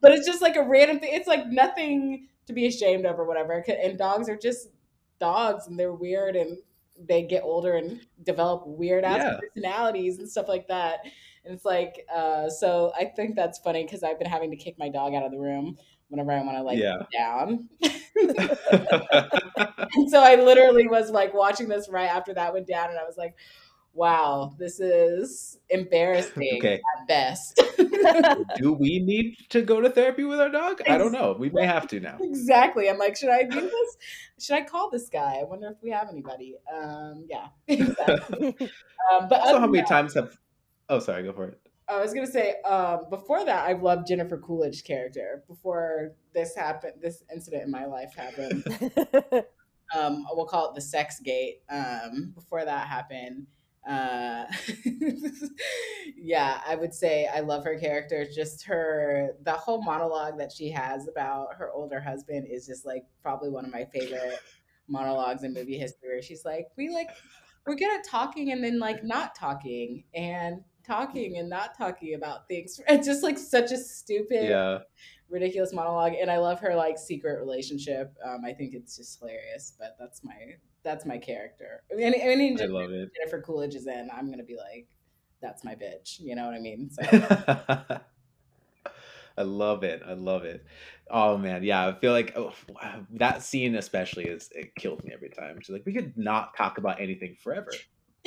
[0.00, 1.10] but it's just like a random thing.
[1.14, 3.52] It's like nothing to be ashamed of or whatever.
[3.68, 4.68] And dogs are just
[5.20, 6.58] dogs and they're weird and
[6.98, 9.38] they get older and develop weird ass Yeah.
[9.40, 11.00] personalities and stuff like that.
[11.44, 14.78] And it's like, uh, so I think that's funny because I've been having to kick
[14.78, 16.98] my dog out of the room whenever I want to like Yeah.
[17.12, 17.68] down.
[19.94, 23.04] and so I literally was like watching this right after that went down, and I
[23.04, 23.34] was like,
[23.94, 26.74] wow, this is embarrassing okay.
[26.74, 27.60] at best.
[28.56, 30.80] Do we need to go to therapy with our dog?
[30.88, 31.36] I don't know.
[31.38, 32.16] We may have to now.
[32.20, 32.88] exactly.
[32.88, 33.96] I'm like, should I do this?
[34.40, 35.38] Should I call this guy?
[35.40, 36.56] I wonder if we have anybody.
[36.72, 38.56] Um, yeah, exactly.
[38.60, 40.38] Um, but Also, other how many than that- times have?
[40.88, 41.22] Oh, sorry.
[41.22, 41.58] Go for it.
[41.88, 45.42] I was gonna say um, before that, I've loved Jennifer Coolidge's character.
[45.48, 48.64] Before this happened, this incident in my life happened.
[49.94, 51.60] um, we'll call it the sex gate.
[51.68, 53.46] Um, before that happened,
[53.88, 54.44] uh,
[56.16, 58.26] yeah, I would say I love her character.
[58.32, 63.04] Just her, the whole monologue that she has about her older husband is just like
[63.22, 64.38] probably one of my favorite
[64.88, 66.22] monologues in movie history.
[66.22, 67.08] She's like, we like,
[67.66, 72.48] we're good at talking and then like not talking and talking and not talking about
[72.48, 72.80] things.
[72.88, 74.78] It's just like such a stupid Yeah.
[75.30, 79.72] ridiculous monologue and i love her like secret relationship um i think it's just hilarious
[79.78, 80.34] but that's my
[80.82, 83.08] that's my character any, any I love it.
[83.16, 84.88] jennifer coolidge is in i'm gonna be like
[85.40, 87.02] that's my bitch you know what i mean so
[89.38, 90.02] I love it.
[90.06, 90.62] I love it.
[91.10, 91.86] Oh man, yeah.
[91.88, 95.58] I feel like oh, wow, that scene especially is it kills me every time.
[95.62, 97.70] She's like, we could not talk about anything forever.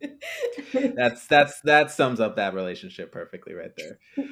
[0.00, 3.98] together." that's that's that sums up that relationship perfectly right there.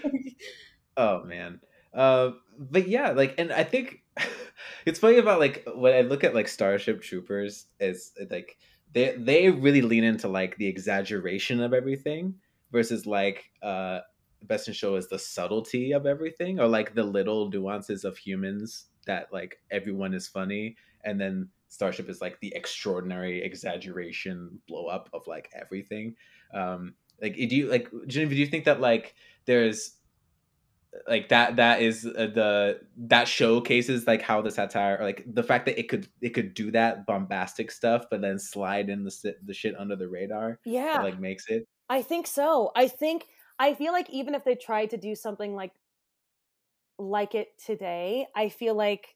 [0.96, 1.60] Oh man.
[1.94, 4.02] Uh, but yeah, like, and I think
[4.86, 8.58] it's funny about like when I look at like Starship Troopers, is like
[8.92, 12.34] they they really lean into like the exaggeration of everything
[12.72, 14.00] versus like uh
[14.42, 18.86] Best in Show is the subtlety of everything or like the little nuances of humans
[19.06, 25.08] that like everyone is funny and then Starship is like the extraordinary exaggeration blow up
[25.12, 26.14] of like everything.
[26.54, 29.94] Um like do you like Genevieve, do you think that like there's
[31.06, 35.42] like that that is uh, the that showcases like how the satire or like the
[35.42, 39.34] fact that it could it could do that bombastic stuff but then slide in the
[39.44, 40.94] the shit under the radar yeah.
[40.94, 42.70] that like makes it I think so.
[42.76, 43.26] I think
[43.58, 45.72] I feel like even if they tried to do something like
[46.98, 49.14] like it today, I feel like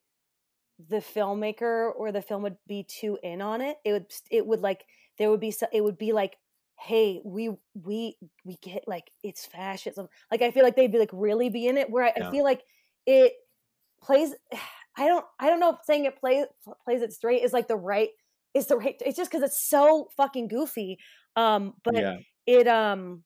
[0.89, 3.79] the filmmaker or the film would be too in on it.
[3.85, 4.85] It would it would like
[5.19, 6.39] there would be so, it would be like
[6.81, 10.09] hey, we we we get like it's fascism.
[10.31, 12.23] Like I feel like they'd be like really be in it where I, Yeah.
[12.29, 12.63] I feel like
[13.07, 13.35] it
[14.03, 14.35] plays
[14.97, 16.47] I don't I don't know if saying it plays
[16.85, 18.11] plays it straight is like the right
[18.55, 20.99] is the right it's just cuz it's so fucking goofy.
[21.37, 23.25] Um but yeah it um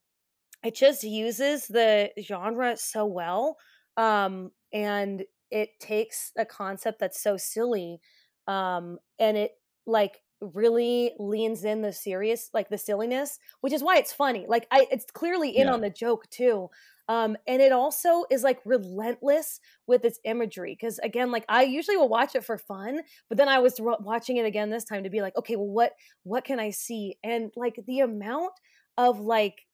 [0.65, 3.57] it just uses the genre so well
[3.97, 8.01] um and it takes a concept that's so silly
[8.47, 9.53] um and it
[9.87, 14.67] like really leans in the serious like the silliness which is why it's funny like
[14.71, 15.71] i it's clearly in Yeah.
[15.71, 16.69] on the joke too
[17.09, 21.97] um and it also is like relentless with its imagery because again like i usually
[21.97, 25.03] will watch it for fun but then i was ro- watching it again this time
[25.05, 25.93] to be like okay well what
[26.25, 28.53] what can i see and like the amount
[28.99, 29.65] of like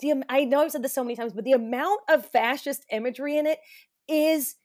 [0.00, 3.36] the I know I've said this so many times, but the amount of fascist imagery
[3.38, 3.58] in it
[4.08, 4.56] is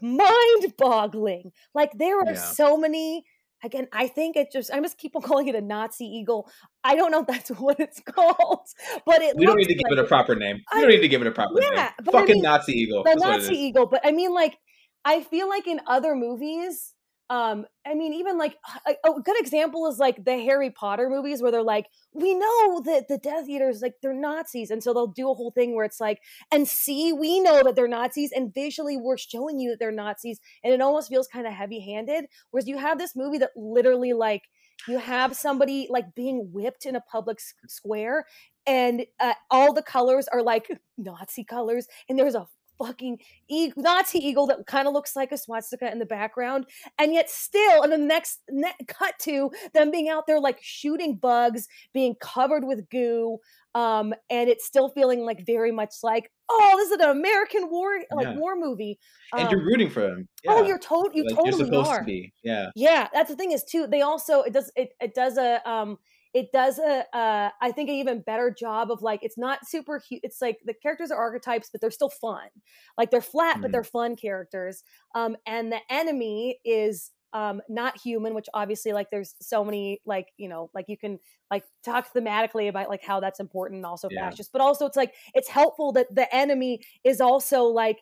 [0.00, 1.52] mind-boggling.
[1.74, 2.34] Like there are Yeah.
[2.34, 3.24] so many.
[3.64, 6.48] Again, I think it just I just keep on calling it a Nazi eagle.
[6.84, 8.66] I don't know if that's what it's called,
[9.04, 10.90] but it we don't need to give like it a proper name we I- don't
[10.90, 13.10] need to give it a proper yeah, name but I fucking mean, nazi eagle the
[13.10, 13.86] that's what it Nazi eagle.
[13.86, 14.56] But I mean, like,
[15.04, 16.94] I feel like in other movies,
[17.30, 21.42] um, I mean, even like a, a good example is like the Harry Potter movies
[21.42, 24.70] where they're like, we know that the Death Eaters, like, they're Nazis.
[24.70, 27.76] And so they'll do a whole thing where it's like, and see, we know that
[27.76, 30.40] they're Nazis, and visually we're showing you that they're Nazis.
[30.64, 32.26] And it almost feels kind of heavy handed.
[32.50, 34.42] Whereas you have this movie that literally, like,
[34.86, 38.24] you have somebody like being whipped in a public square
[38.68, 42.46] and uh, all the colors are like Nazi colors, and there's a
[42.78, 46.66] fucking e- Nazi eagle that kind of looks like a swastika in the background,
[46.98, 51.16] and yet still, and the next ne- cut to them being out there like shooting
[51.16, 53.38] bugs, being covered with goo,
[53.74, 57.98] um, and it's still feeling like very much like, oh, this is an American war
[58.12, 58.34] like Yeah.
[58.36, 58.98] war movie.
[59.36, 61.98] and you're Um, rooting for him Oh, you're told you like totally you're supposed are.
[61.98, 63.86] to be yeah Yeah, that's the thing is too.
[63.86, 65.98] They also it does it it does a um
[66.34, 70.02] it does a uh, I think an even better job of like it's not super
[70.08, 72.48] hu- it's like the characters are archetypes but they're still fun
[72.96, 73.62] like they're flat mm.
[73.62, 74.82] but they're fun characters
[75.14, 80.28] um and the enemy is um not human which obviously like there's so many like
[80.36, 81.18] you know like you can
[81.50, 84.28] like talk thematically about like how that's important and also yeah.
[84.28, 87.98] fascist but also it's like it's helpful that the enemy is also like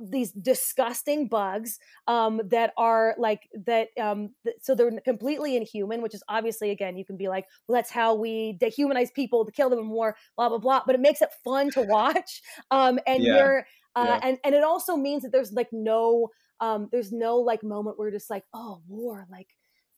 [0.00, 6.14] these disgusting bugs um, that are like that um, th- so they're completely inhuman which
[6.14, 9.70] is obviously again you can be like well that's how we dehumanize people to kill
[9.70, 13.36] them more blah blah blah but it makes it fun to watch um, and yeah.
[13.36, 13.66] you're
[13.96, 14.28] uh, yeah.
[14.28, 16.28] and and it also means that there's like no
[16.60, 19.48] um, there's no like moment where you're just like oh war like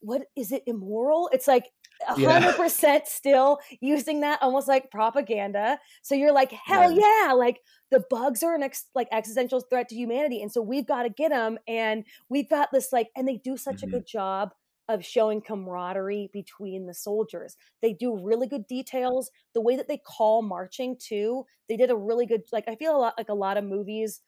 [0.00, 1.70] what is it immoral it's like
[2.02, 5.78] hundred percent still using that almost like propaganda.
[6.02, 9.94] So you're like, hell yeah, like the bugs are an ex- like existential threat to
[9.94, 11.58] humanity, and so we've got to get them.
[11.68, 13.88] And we've got this like, and they do such mm-hmm.
[13.88, 14.50] a good job
[14.88, 17.56] of showing camaraderie between the soldiers.
[17.80, 19.30] They do really good details.
[19.54, 22.42] The way that they call marching too, they did a really good.
[22.52, 24.20] Like I feel a lot like a lot of movies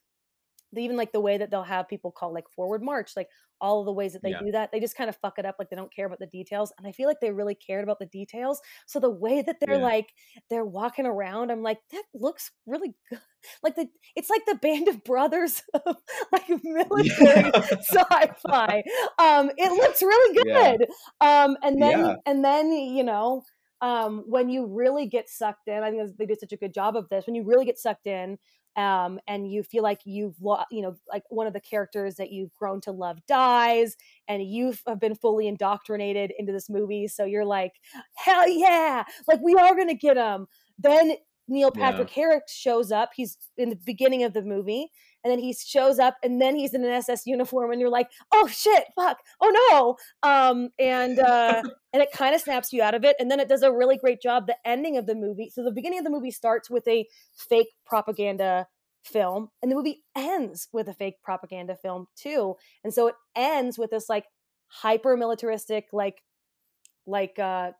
[0.78, 3.28] even like the way that they'll have people call like forward march like
[3.60, 4.40] all of the ways that they yeah.
[4.44, 6.26] do that they just kind of fuck it up like they don't care about the
[6.26, 9.56] details and i feel like they really cared about the details so the way that
[9.60, 9.82] they're yeah.
[9.82, 10.12] like
[10.50, 13.20] they're walking around i'm like that looks really good
[13.62, 15.96] like the it's like the band of brothers of
[16.32, 17.60] like military yeah.
[17.80, 18.82] sci-fi
[19.18, 20.86] um it looks really good
[21.20, 23.42] um and then and then you know
[23.80, 26.96] um, when you really get sucked in, I think they did such a good job
[26.96, 27.26] of this.
[27.26, 28.38] When you really get sucked in,
[28.76, 30.36] um, and you feel like you've
[30.70, 33.96] you know like one of the characters that you've grown to love dies
[34.28, 37.72] and you have been fully indoctrinated into this movie so you're like
[38.14, 40.46] hell yeah like we are gonna get him
[40.78, 41.14] then
[41.48, 42.22] neil patrick yeah.
[42.22, 44.90] harris shows up he's in the beginning of the movie
[45.24, 48.08] and then he shows up and then he's in an SS uniform and you're like,
[48.32, 50.28] oh shit, fuck, oh no.
[50.28, 53.16] Um, and uh, and it kind of snaps you out of it.
[53.18, 54.46] And then it does a really great job.
[54.46, 55.50] The ending of the movie.
[55.52, 58.68] So the beginning of the movie starts with a fake propaganda
[59.04, 62.56] film and the movie ends with a fake propaganda film too.
[62.84, 64.26] And so it ends with this like
[64.68, 66.22] hyper militaristic like
[67.06, 67.70] like uh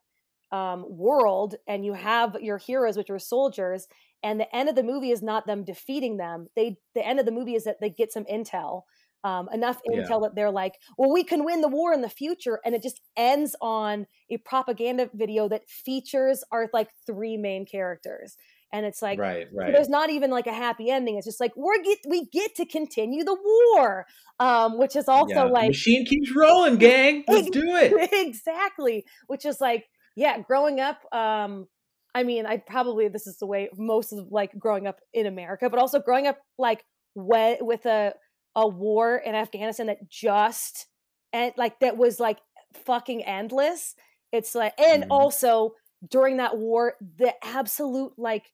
[0.53, 3.89] um world and you have your heroes which are soldiers
[4.27, 6.49] and the end of the movie is not them defeating them.
[6.57, 8.83] They the end of the movie is that they get some intel
[9.25, 10.19] um, enough intel yeah.
[10.23, 13.01] that they're like well we can win the war in the future and it just
[13.17, 18.37] ends on a propaganda video that features our like three main characters.
[18.73, 19.73] And it's like right right.
[19.73, 21.17] there's not even like a happy ending.
[21.17, 24.07] It's just like we're get we get to continue the war
[24.41, 25.43] um which is also yeah.
[25.45, 27.23] like machine keeps rolling gang.
[27.29, 28.11] Let's do it.
[28.27, 29.87] exactly which is like
[30.17, 31.69] yeah growing up um
[32.17, 35.69] I mean, I probably this is the way most of like growing up in America,
[35.69, 36.83] but also growing up like
[37.15, 38.15] with, with a
[38.55, 40.87] a war in Afghanistan that just
[41.35, 42.39] and like that was like
[42.73, 43.95] fucking endless.
[44.33, 45.09] It's like and mm.
[45.11, 45.75] also
[46.11, 48.47] during that war, the absolute like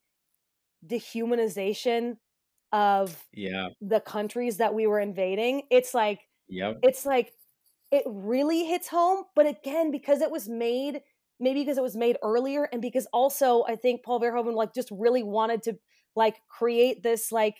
[0.84, 2.16] dehumanization
[2.72, 5.62] of yeah the countries that we were invading.
[5.70, 7.32] It's like yeah, it's like
[7.92, 11.02] it really hits home, but again, because it was made
[11.42, 14.88] maybe because it was made earlier and because also I think Paul Verhoeven like just
[14.90, 15.78] really wanted to
[16.14, 17.56] like create this like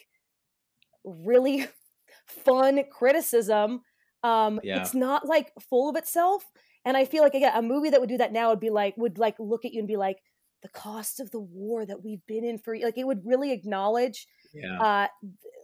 [1.04, 1.66] really
[2.26, 3.82] fun criticism.
[4.22, 4.80] Um yeah.
[4.80, 6.44] it's not like full of itself.
[6.84, 8.96] And I feel like again, a movie that would do that now would be like
[8.96, 10.18] would like look at you and be like,
[10.62, 14.26] the cost of the war that we've been in for like it would really acknowledge
[14.54, 14.80] yeah.
[14.80, 15.06] uh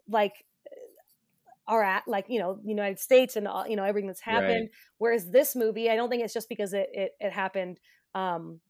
[0.08, 0.44] like
[1.68, 4.62] are at like you know the united states and all, you know everything that's happened
[4.62, 4.70] right.
[4.98, 7.78] whereas this movie i don't think it's just because it it, it happened
[8.18, 8.60] um,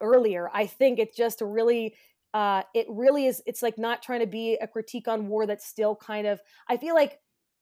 [0.00, 0.50] earlier.
[0.52, 1.94] I think it's just really
[2.36, 5.66] uh, it really is it's like not trying to be a critique on war that's
[5.66, 7.18] still kind of i feel like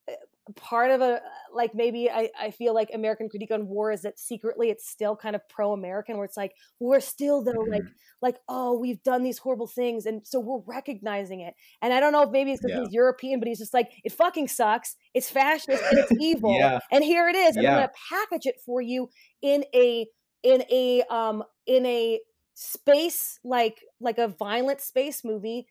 [0.09, 0.15] eh,
[0.57, 1.21] part of a
[1.55, 5.15] like maybe I, I feel like american critique on war is that secretly it's still
[5.15, 7.71] kind of pro-american where it's like we're still though mm-hmm.
[7.71, 7.83] like
[8.21, 12.13] like oh we've done these horrible things and so we're recognizing it and i don't
[12.13, 12.85] know if maybe it's because yeah.
[12.85, 16.81] he's european but he's just like it fucking sucks it's fascist and it's evil yeah.
[16.91, 17.71] and here it is yeah.
[17.71, 19.09] i'm gonna package it for you
[19.41, 20.05] in a
[20.45, 22.21] in a um in a
[22.55, 25.67] space like like a violent space movie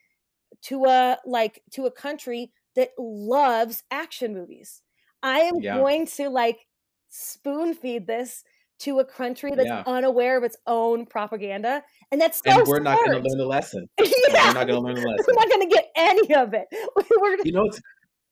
[0.62, 4.82] to a like to a country that loves action movies.
[5.22, 5.76] I am yeah.
[5.76, 6.66] going to like
[7.08, 8.44] spoon feed this
[8.80, 9.84] to a country that's yeah.
[9.86, 11.82] unaware of its own propaganda.
[12.10, 12.82] And that's so And we're smart.
[12.82, 13.88] not going to learn the lesson.
[14.00, 14.08] yeah.
[14.48, 15.24] We're not going to learn the lesson.
[15.28, 16.66] We're not going to get any of it.
[17.20, 17.80] We're you know, it's,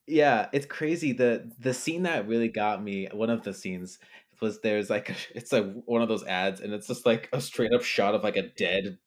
[0.06, 1.12] yeah, it's crazy.
[1.12, 3.98] The the scene that really got me, one of the scenes
[4.42, 7.40] was there's like a, it's like one of those ads and it's just like a
[7.40, 8.98] straight up shot of like a dead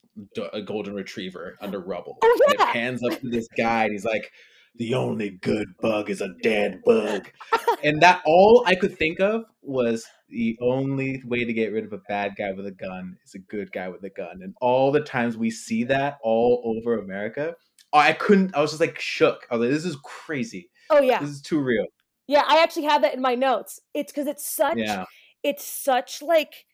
[0.53, 2.17] a golden retriever under rubble.
[2.23, 2.53] Oh, yeah.
[2.53, 4.31] And it pans up to this guy and he's like,
[4.77, 7.29] the only good bug is a dead bug.
[7.83, 11.93] and that all I could think of was the only way to get rid of
[11.93, 14.39] a bad guy with a gun is a good guy with a gun.
[14.41, 17.55] And all the times we see that all over America,
[17.93, 19.45] I couldn't, I was just like shook.
[19.49, 20.69] I was like, this is crazy.
[20.89, 21.19] Oh yeah.
[21.19, 21.85] This is too real.
[22.27, 23.79] Yeah, I actually have that in my notes.
[23.93, 25.05] It's because it's such Yeah.
[25.45, 26.65] It's such like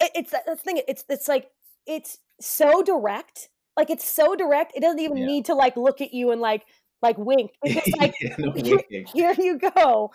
[0.00, 0.82] it's that the thing.
[0.88, 1.46] It's it's like
[1.86, 3.48] it's so direct.
[3.76, 4.72] Like it's so direct.
[4.74, 5.26] It doesn't even Yeah.
[5.26, 6.64] need to like look at you and like
[7.00, 7.52] like wink.
[7.62, 10.10] It's just like no here, here you go.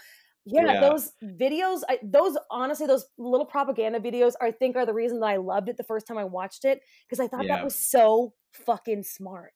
[0.45, 0.81] Yeah, Yeah.
[0.81, 5.27] those videos, I, those honestly, those little propaganda videos, I think are the reason that
[5.27, 7.57] I loved it the first time I watched it because I thought Yeah.
[7.57, 9.53] that was so fucking smart.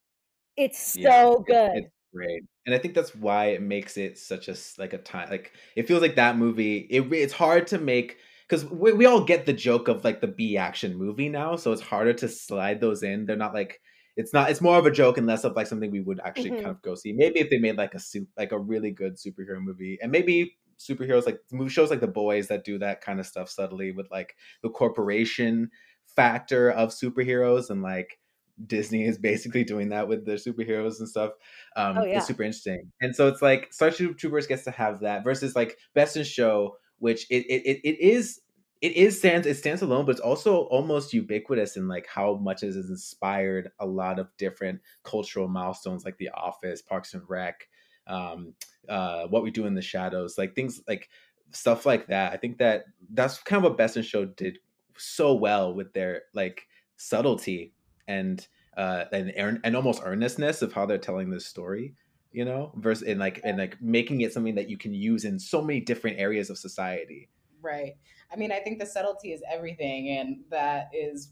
[0.55, 1.77] It's so Yeah, it- good.
[1.77, 5.29] It's great, and I think that's why it makes it such a like a time.
[5.29, 6.77] Like it feels like that movie.
[6.89, 10.27] It it's hard to make because we, we all get the joke of like the
[10.27, 13.25] B action movie now, so it's harder to slide those in.
[13.25, 13.81] They're not like
[14.15, 14.49] it's not.
[14.51, 16.63] It's more of a joke and less of like something we would actually Mhm.
[16.63, 17.13] kind of go see.
[17.13, 20.57] Maybe if they made like a soup like a really good superhero movie, and maybe
[20.79, 24.09] superheroes like movie shows like the boys that do that kind of stuff subtly with
[24.11, 25.69] like the corporation
[26.15, 28.19] factor of superheroes and like
[28.67, 31.31] Disney is basically doing that with their superheroes and stuff.
[31.75, 32.17] Um, Oh, yeah.
[32.17, 35.77] It's super interesting, and so it's like Starship Troopers gets to have that versus like
[35.93, 38.41] Best in Show, which it it, it, it is
[38.81, 42.63] it is stands it stands alone, but it's also almost ubiquitous in like how much
[42.63, 47.67] it has inspired a lot of different cultural milestones, like The Office, Parks and Rec,
[48.07, 48.53] um,
[48.89, 51.09] uh, What We Do in the Shadows, like things like
[51.51, 52.33] stuff like that.
[52.33, 54.59] I think that that's kind of what Best in Show did
[54.97, 57.73] so well with their like subtlety
[58.07, 58.47] and
[58.77, 61.93] uh and and almost earnestness of how they're telling this story
[62.31, 65.39] you know versus in like and like making it something that you can use in
[65.39, 67.29] so many different areas of society
[67.63, 67.93] Right.
[68.31, 71.29] I mean, I think the subtlety is everything, and that is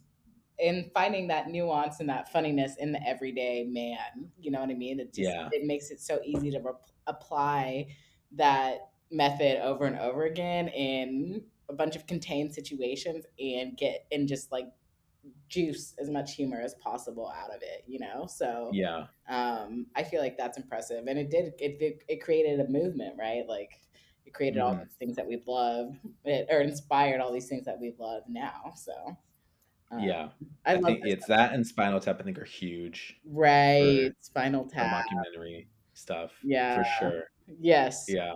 [0.57, 4.31] in finding that nuance and that funniness in the everyday man.
[4.39, 4.99] You know what I mean?
[4.99, 5.49] It just Yeah.
[5.51, 6.61] it makes it so easy to
[7.07, 7.87] apply
[8.33, 14.27] that method over and over again in a bunch of contained situations and get and
[14.27, 14.67] just like
[15.51, 17.83] juice as much humor as possible out of it.
[17.87, 22.03] You know, so yeah um, I feel like that's impressive, and it did it it,
[22.07, 23.43] it created a movement, right?
[23.47, 23.69] Like
[24.25, 24.83] it created all Mhm.
[24.83, 25.95] these things that we love,
[26.25, 28.73] it, or inspired all these things that we love now.
[28.75, 28.93] So
[29.91, 30.29] um, yeah
[30.65, 31.37] I, i, love think it's stuff.
[31.37, 34.89] that and spinal tap i think are huge right Spinal Tap.
[34.91, 36.75] Documentary stuff Yeah.
[36.75, 37.23] for sure
[37.59, 38.05] Yes.
[38.07, 38.33] yeah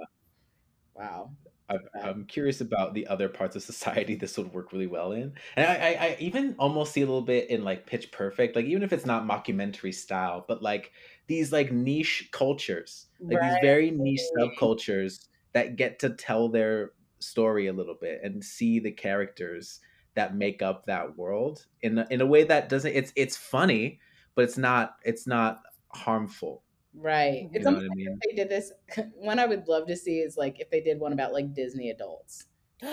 [0.95, 1.31] Wow.
[1.69, 5.33] I, I'm curious about the other parts of society this would work really well in,
[5.55, 8.65] and I, I, I even almost see a little bit in like Pitch Perfect, like
[8.65, 10.91] even if it's not mockumentary style, but like
[11.27, 17.67] these like niche cultures, like these very niche subcultures that get to tell their story
[17.67, 19.79] a little bit and see the characters
[20.15, 23.99] that make up that world in a, in a way that doesn't it's it's funny,
[24.35, 26.63] but it's not it's not harmful.
[26.97, 27.49] Right.
[27.49, 28.21] You It's know almost what I mean?
[28.21, 28.71] like they did this.
[29.15, 31.89] One I would love to see is like if they did one about like Disney
[31.89, 32.45] adults.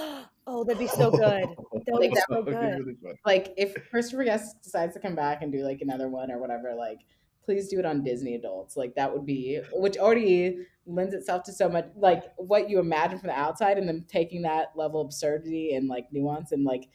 [0.47, 1.57] oh, that'd be so good.
[1.87, 2.83] That would Like be so good.
[2.87, 2.97] really.
[3.25, 6.75] Like if Christopher Guest decides to come back and do like another one or whatever,
[6.75, 7.01] like
[7.45, 8.77] please do it on Disney adults.
[8.77, 13.19] Like that would be which already lends itself to so much like what you imagine
[13.19, 16.89] from the outside and then taking that level of absurdity and like nuance and like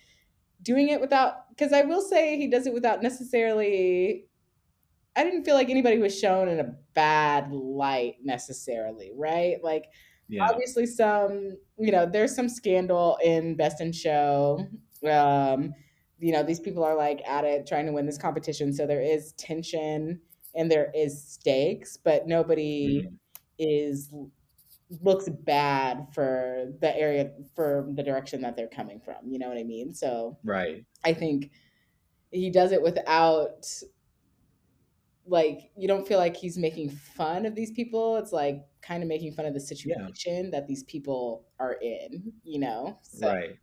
[0.63, 4.26] doing it without because I will say he does it without necessarily
[5.17, 9.57] I didn't feel like anybody was shown in a bad light necessarily, right?
[9.63, 9.85] Like
[10.29, 14.59] Yeah, obviously some you know there's some scandal in best in show
[15.09, 15.73] um
[16.19, 19.01] you know these people are like at it trying to win this competition so there
[19.01, 20.19] is tension
[20.55, 23.17] and there is stakes but nobody Mhm.
[23.59, 24.11] is
[25.01, 29.57] looks bad for the area for the direction that they're coming from you know what
[29.57, 30.85] i mean so right.
[31.03, 31.51] i think
[32.31, 33.65] he does it without
[35.27, 38.17] like you don't feel like he's making fun of these people.
[38.17, 42.59] It's like kind of making fun of the situation that these people are in you
[42.59, 42.97] know?
[43.01, 43.57] So right.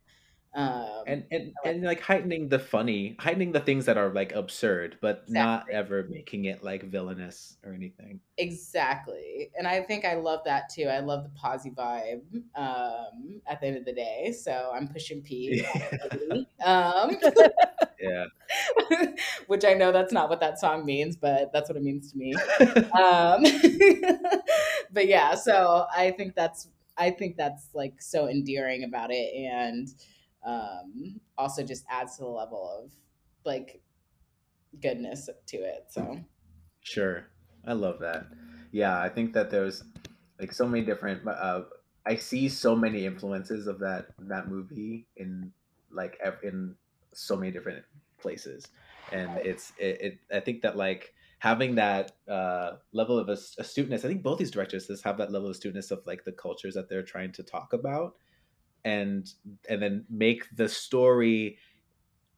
[0.55, 4.99] um and and and like heightening the funny, heightening the things that are like absurd,
[5.01, 8.21] but not ever making it like villainous or anything.
[8.37, 9.51] exactly.
[9.57, 10.85] And i think i love that too.
[10.85, 12.23] I love the posy vibe
[12.55, 14.33] um at the end of the day.
[14.33, 15.65] So i'm pushing p.
[16.65, 17.17] Um
[18.09, 19.07] Yeah,
[19.47, 22.19] which i know that's not what that song means but that's what it means to
[22.19, 22.35] me
[22.93, 23.43] um
[24.93, 29.89] but yeah so i think that's i think that's like so endearing about it and
[30.47, 32.93] um also just adds to the level of
[33.45, 33.81] like
[34.81, 36.19] goodness to it so
[36.85, 37.27] sure.
[37.67, 38.27] I love that.
[38.73, 39.85] Yeah, I think that there's
[40.39, 41.27] like so many different.
[41.27, 41.63] Uh,
[42.07, 45.53] I see so many influences of that that movie in
[45.91, 46.77] like in
[47.17, 47.85] so many different
[48.19, 48.69] places,
[49.13, 50.01] and it's it.
[50.01, 54.05] it I think that like having that uh, level of astuteness.
[54.05, 56.75] I think both these directors just have that level of astuteness of like the cultures
[56.75, 58.15] that they're trying to talk about,
[58.85, 59.29] and
[59.69, 61.59] and then make the story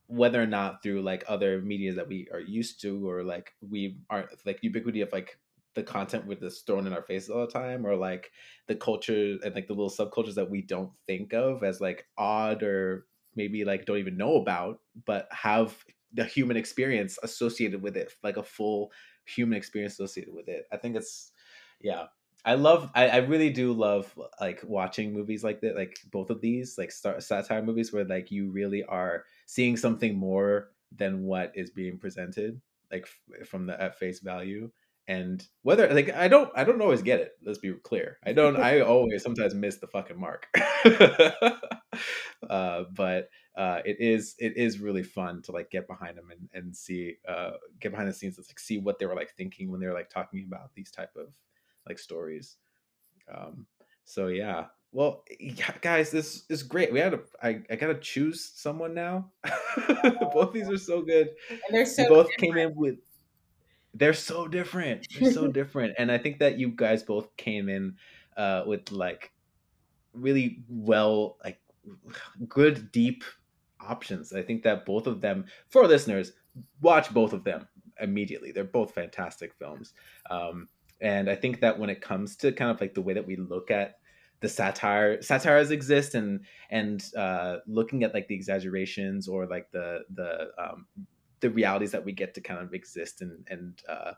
[0.09, 3.99] whether or not through like other media that we are used to or like we
[4.09, 5.39] aren't like ubiquity of like
[5.74, 8.31] the content with this thrown in our faces all the time or like
[8.66, 12.62] the culture and like the little subcultures that we don't think of as like odd
[12.62, 13.07] or
[13.37, 15.76] maybe like don't even know about but have
[16.12, 18.91] the human experience associated with it like a full
[19.26, 20.66] human experience associated with it.
[20.72, 21.32] I think it's
[21.80, 22.07] yeah.
[22.45, 26.41] I love i, I really do love like watching movies like that like both of
[26.41, 31.51] these like star, satire movies where like you really are seeing something more than what
[31.57, 32.61] is being presented
[32.93, 33.09] like
[33.41, 34.70] f- from the at face value.
[35.09, 38.18] And whether like i don't i don't always get it let's be clear.
[38.24, 40.47] I don't i always sometimes miss the fucking mark
[42.51, 46.49] uh, but uh, it is it is really fun to like get behind them and,
[46.53, 49.70] and see uh, get behind the scenes and like see what they were like thinking
[49.70, 51.28] when they were like talking about these type of
[51.88, 52.57] like stories
[53.34, 53.66] um,
[54.05, 55.24] so yeah well
[55.80, 59.30] guys this is great we had to I, I gotta choose someone now
[60.32, 62.55] both these are so good and they're so you both different.
[62.55, 62.97] came in with
[63.97, 65.07] they're so different.
[65.18, 65.94] They're so different.
[65.99, 67.97] And I think that you guys both came in
[68.36, 69.32] uh, with like
[70.12, 71.59] really well, like
[72.49, 73.24] good, deep
[73.80, 74.32] options.
[74.32, 76.32] I think that both of them, for listeners,
[76.80, 77.66] watch both of them
[78.01, 78.53] immediately.
[78.53, 79.93] They're both fantastic films.
[80.30, 80.68] Um,
[81.01, 83.37] and I think that when it comes to kind of like the way that we
[83.37, 83.99] look at
[84.41, 90.01] the satire satires exist and and uh looking at like the exaggerations or like the
[90.12, 90.87] the um
[91.41, 94.12] the realities that we get to kind of exist and and uh,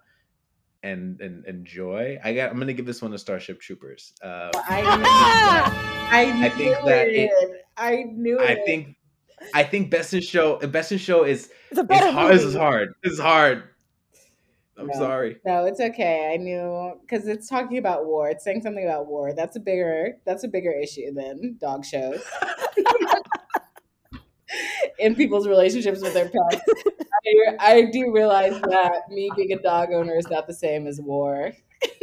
[0.83, 2.19] and and enjoy.
[2.23, 2.51] I got.
[2.51, 4.13] I'm gonna give this one to Starship Troopers.
[4.23, 4.83] Uh, I,
[6.11, 7.31] I, I think that it,
[7.79, 8.51] I knew it.
[8.51, 8.97] I think.
[9.55, 10.59] I think Best in Show.
[10.59, 11.51] Best in Show is.
[11.71, 12.95] It's a better hard, This is hard.
[13.03, 13.65] This is hard.
[14.77, 15.39] I'm no, sorry.
[15.45, 16.33] No, it's okay.
[16.33, 18.31] I knew because it's talking about war.
[18.31, 19.33] It's saying something about war.
[19.35, 20.19] That's a bigger.
[20.25, 22.23] That's a bigger issue than dog shows.
[24.99, 26.63] in people's relationships with their pets.
[27.61, 31.01] I, I, do realize that me being a dog owner is not the same as
[31.01, 31.53] war.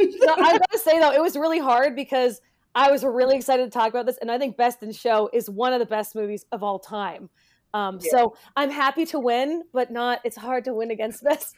[0.00, 2.40] no, I gotta say though, it was really hard because
[2.76, 5.50] I was really excited to talk about this, and I think Best in Show is
[5.50, 7.30] one of the best movies of all time.
[7.74, 8.10] Um, yeah.
[8.10, 10.20] So I'm happy to win, but not.
[10.24, 11.56] It's hard to win against Best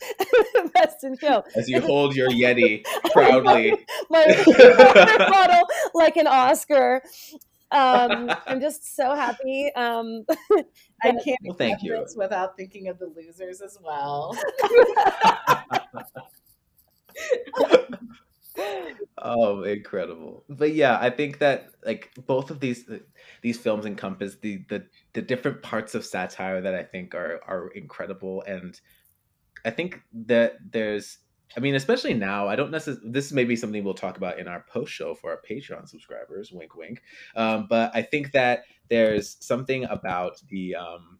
[0.74, 1.44] Best in Show.
[1.54, 3.72] As you hold your Yeti proudly,
[4.10, 4.24] my
[5.28, 7.02] bottle like an Oscar
[7.70, 9.70] um, I'm just so happy.
[9.76, 10.24] Um,
[11.02, 14.34] I can't well, thank you without thinking of the losers as well.
[19.18, 20.44] Oh, incredible!
[20.48, 22.88] But yeah, I think that like both of these
[23.42, 27.68] these films encompass the the the different parts of satire that I think are are
[27.74, 28.78] incredible, and
[29.64, 31.18] I think that there's
[31.56, 33.11] I mean, especially now, I don't necessarily.
[33.11, 36.52] This may be something we'll talk about in our post show for our Patreon subscribers.
[36.52, 37.02] Wink, wink.
[37.34, 41.18] Um, but I think that there's something about the um,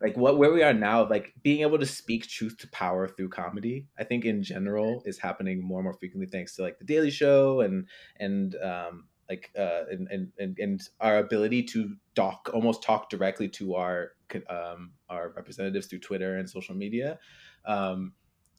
[0.00, 3.30] like what where we are now, like being able to speak truth to power through
[3.30, 3.86] comedy.
[3.98, 7.10] I think in general is happening more and more frequently thanks to like the Daily
[7.10, 7.86] Show and
[8.18, 13.74] and um, like uh, and, and and our ability to talk almost talk directly to
[13.74, 14.12] our
[14.48, 17.18] um, our representatives through Twitter and social media.
[17.64, 18.12] Um,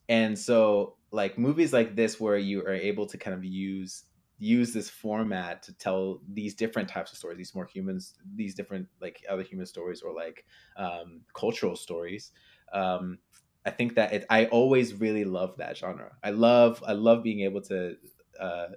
[0.09, 4.03] and so like movies like this where you are able to kind of use
[4.39, 8.87] use this format to tell these different types of stories these more humans these different
[9.01, 10.45] like other human stories or like
[10.77, 12.31] um, cultural stories
[12.73, 13.19] um,
[13.65, 17.41] i think that it, i always really love that genre i love i love being
[17.41, 17.95] able to
[18.39, 18.67] uh,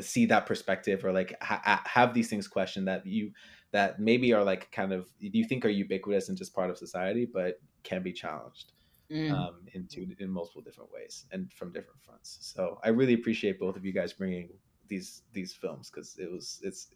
[0.00, 3.30] see that perspective or like ha- have these things questioned that you
[3.72, 7.28] that maybe are like kind of you think are ubiquitous and just part of society
[7.32, 8.72] but can be challenged
[9.10, 9.30] mm.
[9.32, 12.38] um, into in multiple different ways and from different fronts.
[12.40, 14.48] So I really appreciate both of you guys bringing
[14.90, 16.88] these these films because it was it's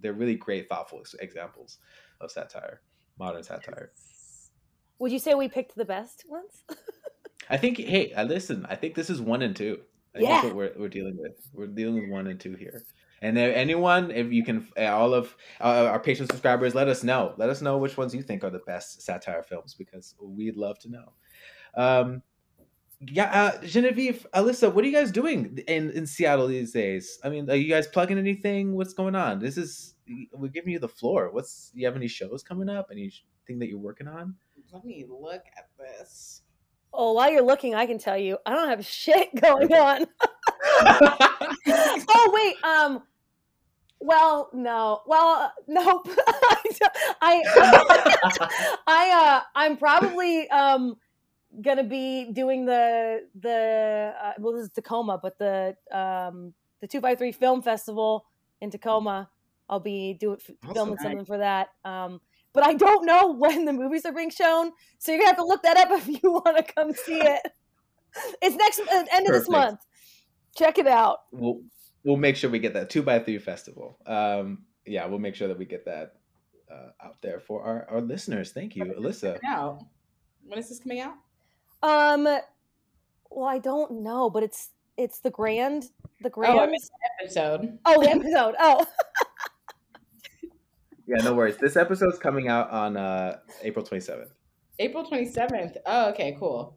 [0.00, 1.78] they're really great, thoughtful examples
[2.20, 2.80] of satire,
[3.18, 3.92] modern satire.
[4.98, 6.64] Would you say we picked the best ones?
[7.50, 7.78] I think.
[7.78, 8.66] Hey, I listen.
[8.68, 9.80] I think this is one and two.
[10.16, 10.28] I yeah.
[10.28, 11.32] that's what we're we're dealing with.
[11.52, 12.82] We're dealing with one and two here.
[13.20, 17.34] And if anyone, if you can, all of uh, our Patreon subscribers, let us know.
[17.36, 20.80] Let us know which ones you think are the best satire films because we'd love
[20.80, 21.12] to know.
[21.76, 22.22] Um,
[23.08, 27.18] yeah, uh, Genevieve, Alyssa, what are you guys doing in, in Seattle these days?
[27.24, 28.74] I mean, are you guys plugging anything?
[28.74, 29.40] What's going on?
[29.40, 29.94] This is
[30.32, 31.30] we're giving you the floor.
[31.32, 32.88] What's you have any shows coming up?
[32.92, 34.34] Anything that you're working on?
[34.72, 36.42] Let me look at this.
[36.92, 40.06] Oh, while you're looking, I can tell you I don't have shit going on.
[42.08, 43.02] oh wait, um,
[44.00, 45.00] well, no.
[45.06, 46.08] Well, nope.
[46.26, 46.72] I,
[47.20, 48.48] I,
[48.86, 50.96] I, uh, I'm probably um
[51.60, 57.00] gonna be doing the the uh, well, this is Tacoma, but the um, the two
[57.00, 58.26] five three film festival
[58.60, 59.28] in Tacoma.
[59.68, 60.74] I'll be doing Awesome.
[60.74, 61.68] filming something for that.
[61.84, 62.20] Um,
[62.52, 65.44] but I don't know when the movies are being shown, so you're gonna have to
[65.44, 67.40] look that up if you want to come see it.
[68.42, 69.80] It's next uh, end of this month.
[70.56, 71.20] Check it out.
[71.32, 71.62] We'll
[72.04, 73.98] we'll make sure we get that two by three festival.
[74.06, 76.14] Um, yeah, we'll make sure that we get that
[76.70, 78.52] uh, out there for our, our listeners.
[78.52, 79.38] Thank you, Alyssa.
[79.46, 79.82] Out.
[80.44, 81.14] When is this coming out?
[81.82, 85.84] Um, well, I don't know, but it's it's the grand
[86.20, 86.70] the Oh, I grand.
[86.70, 87.78] missed the episode.
[87.84, 88.54] Oh, the episode.
[88.60, 88.86] Oh,
[91.06, 91.56] Yeah, no worries.
[91.56, 94.30] This episode's coming out on uh, April twenty seventh.
[94.78, 95.76] April 27th.
[95.84, 96.76] Oh, okay, cool.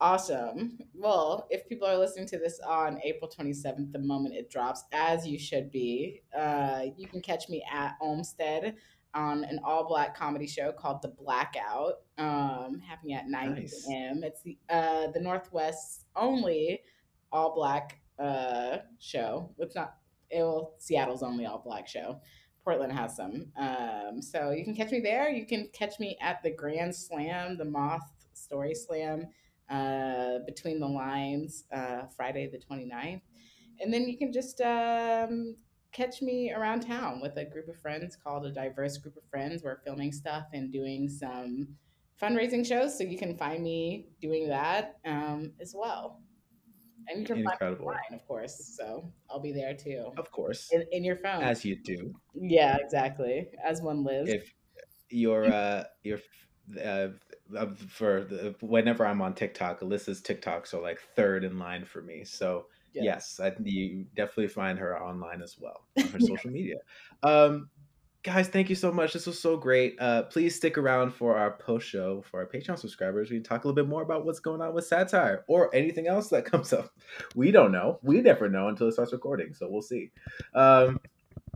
[0.00, 0.78] Awesome.
[0.94, 5.26] Well, if people are listening to this on April 27th, the moment it drops, as
[5.26, 8.76] you should be, uh, you can catch me at Olmsted
[9.16, 13.86] on an all black comedy show called The Blackout, um, happening at 9 Nice.
[13.86, 14.22] p.m.
[14.22, 16.80] It's the, uh, the Northwest's only
[17.32, 19.50] all black uh, show.
[19.58, 19.96] It's not,
[20.30, 22.20] it will, Seattle's only all black show.
[22.62, 23.46] Portland has some.
[23.56, 25.30] Um, so you can catch me there.
[25.30, 29.28] You can catch me at the Grand Slam, the Moth Story Slam,
[29.70, 33.22] uh, Between the Lines, uh, Friday the 29th.
[33.80, 35.56] And then you can just um,
[35.96, 39.62] catch me around town with a group of friends called a diverse group of friends.
[39.62, 41.68] We're filming stuff and doing some
[42.20, 42.96] fundraising shows.
[42.96, 46.20] So you can find me doing that um, as well.
[47.08, 47.86] And you can find me Incredible.
[47.86, 48.74] online, of course.
[48.76, 50.12] So I'll be there too.
[50.18, 51.42] Of course, In, in your phone.
[51.42, 52.12] as you do.
[52.34, 53.48] Yeah, exactly.
[53.64, 54.28] As one lives.
[54.30, 54.52] If
[55.08, 56.18] your uh your
[56.84, 57.08] uh
[57.56, 62.02] uh, for the, whenever I'm on TikTok, Alyssa's TikToks are like third in line for
[62.02, 62.24] me.
[62.24, 62.66] So
[63.04, 66.76] Yes, I, you definitely find her online as well on her social media.
[67.22, 67.68] Um,
[68.26, 69.12] guys, thank you so much.
[69.12, 69.96] This was so great.
[70.00, 73.30] Uh, please stick around for our post show for our Patreon subscribers.
[73.30, 76.08] We can talk a little bit more about what's going on with satire or anything
[76.08, 76.90] else that comes up.
[77.36, 78.00] We don't know.
[78.02, 79.54] We never know until it starts recording.
[79.54, 80.10] So we'll see.
[80.54, 80.98] Um,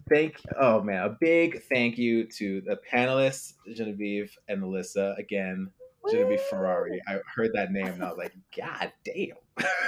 [0.08, 5.70] thank oh man, a big thank you to the panelists Genevieve and Melissa again.
[6.10, 7.00] Genevieve Ferrari.
[7.06, 9.36] I heard that name and I was like, God damn.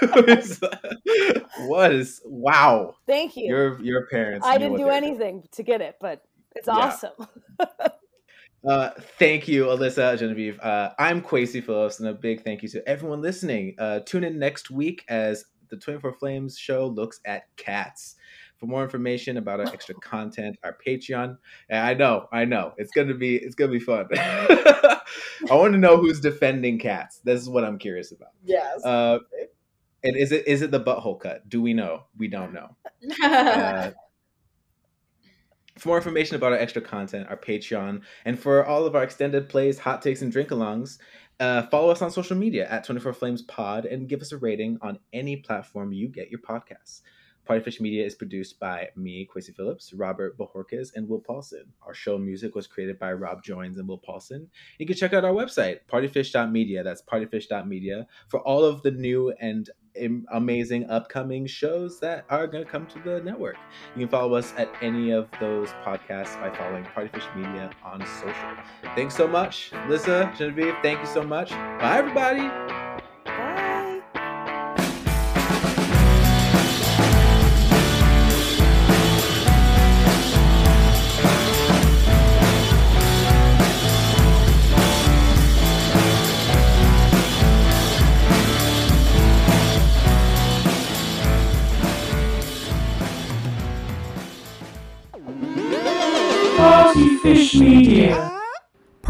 [1.66, 2.94] what is wow.
[3.06, 3.46] thank you.
[3.46, 4.46] Your your parents.
[4.46, 5.04] I didn't do they were doing.
[5.04, 6.22] anything to get it, but
[6.54, 6.72] it's Yeah.
[6.74, 7.12] awesome.
[8.64, 10.60] Uh, thank you, Alyssa, Genevieve.
[10.60, 13.74] Uh, I'm Quincy Phillips, and a big thank you to everyone listening.
[13.76, 18.14] Uh, tune in next week as the 24 Flames show looks at cats.
[18.58, 21.38] For more information about our extra content, our Patreon.
[21.72, 24.06] I know, I know, it's gonna be, it's gonna be fun.
[24.12, 25.00] I
[25.50, 27.18] want to know who's defending cats.
[27.24, 28.30] This is what I'm curious about.
[28.44, 28.84] yes.
[28.84, 29.18] Uh,
[30.04, 31.48] and is it is it the butthole cut?
[31.48, 32.04] Do we know?
[32.16, 32.76] We don't know.
[33.22, 33.90] Uh,
[35.78, 39.48] for more information about our extra content, our Patreon, and for all of our extended
[39.48, 40.98] plays, hot takes, and drink alongs,
[41.40, 44.78] uh, follow us on social media at 24 Flames Pod and give us a rating
[44.82, 47.00] on any platform you get your podcasts.
[47.48, 51.64] Partyfish Media is produced by me, Quincy Phillips, Robert Bajorquez, and Will Paulson.
[51.82, 54.48] Our show music was created by Rob Joins and Will Paulson.
[54.78, 56.84] You can check out our website, partyfish.media.
[56.84, 59.68] That's partyfish.media for all of the new and
[60.32, 63.56] amazing upcoming shows that are going to come to the network.
[63.94, 68.56] You can follow us at any of those podcasts by following Partyfish Media on social.
[68.94, 70.74] Thanks so much, Lisa, Genevieve.
[70.82, 71.50] Thank you so much.
[71.50, 72.81] Bye, everybody.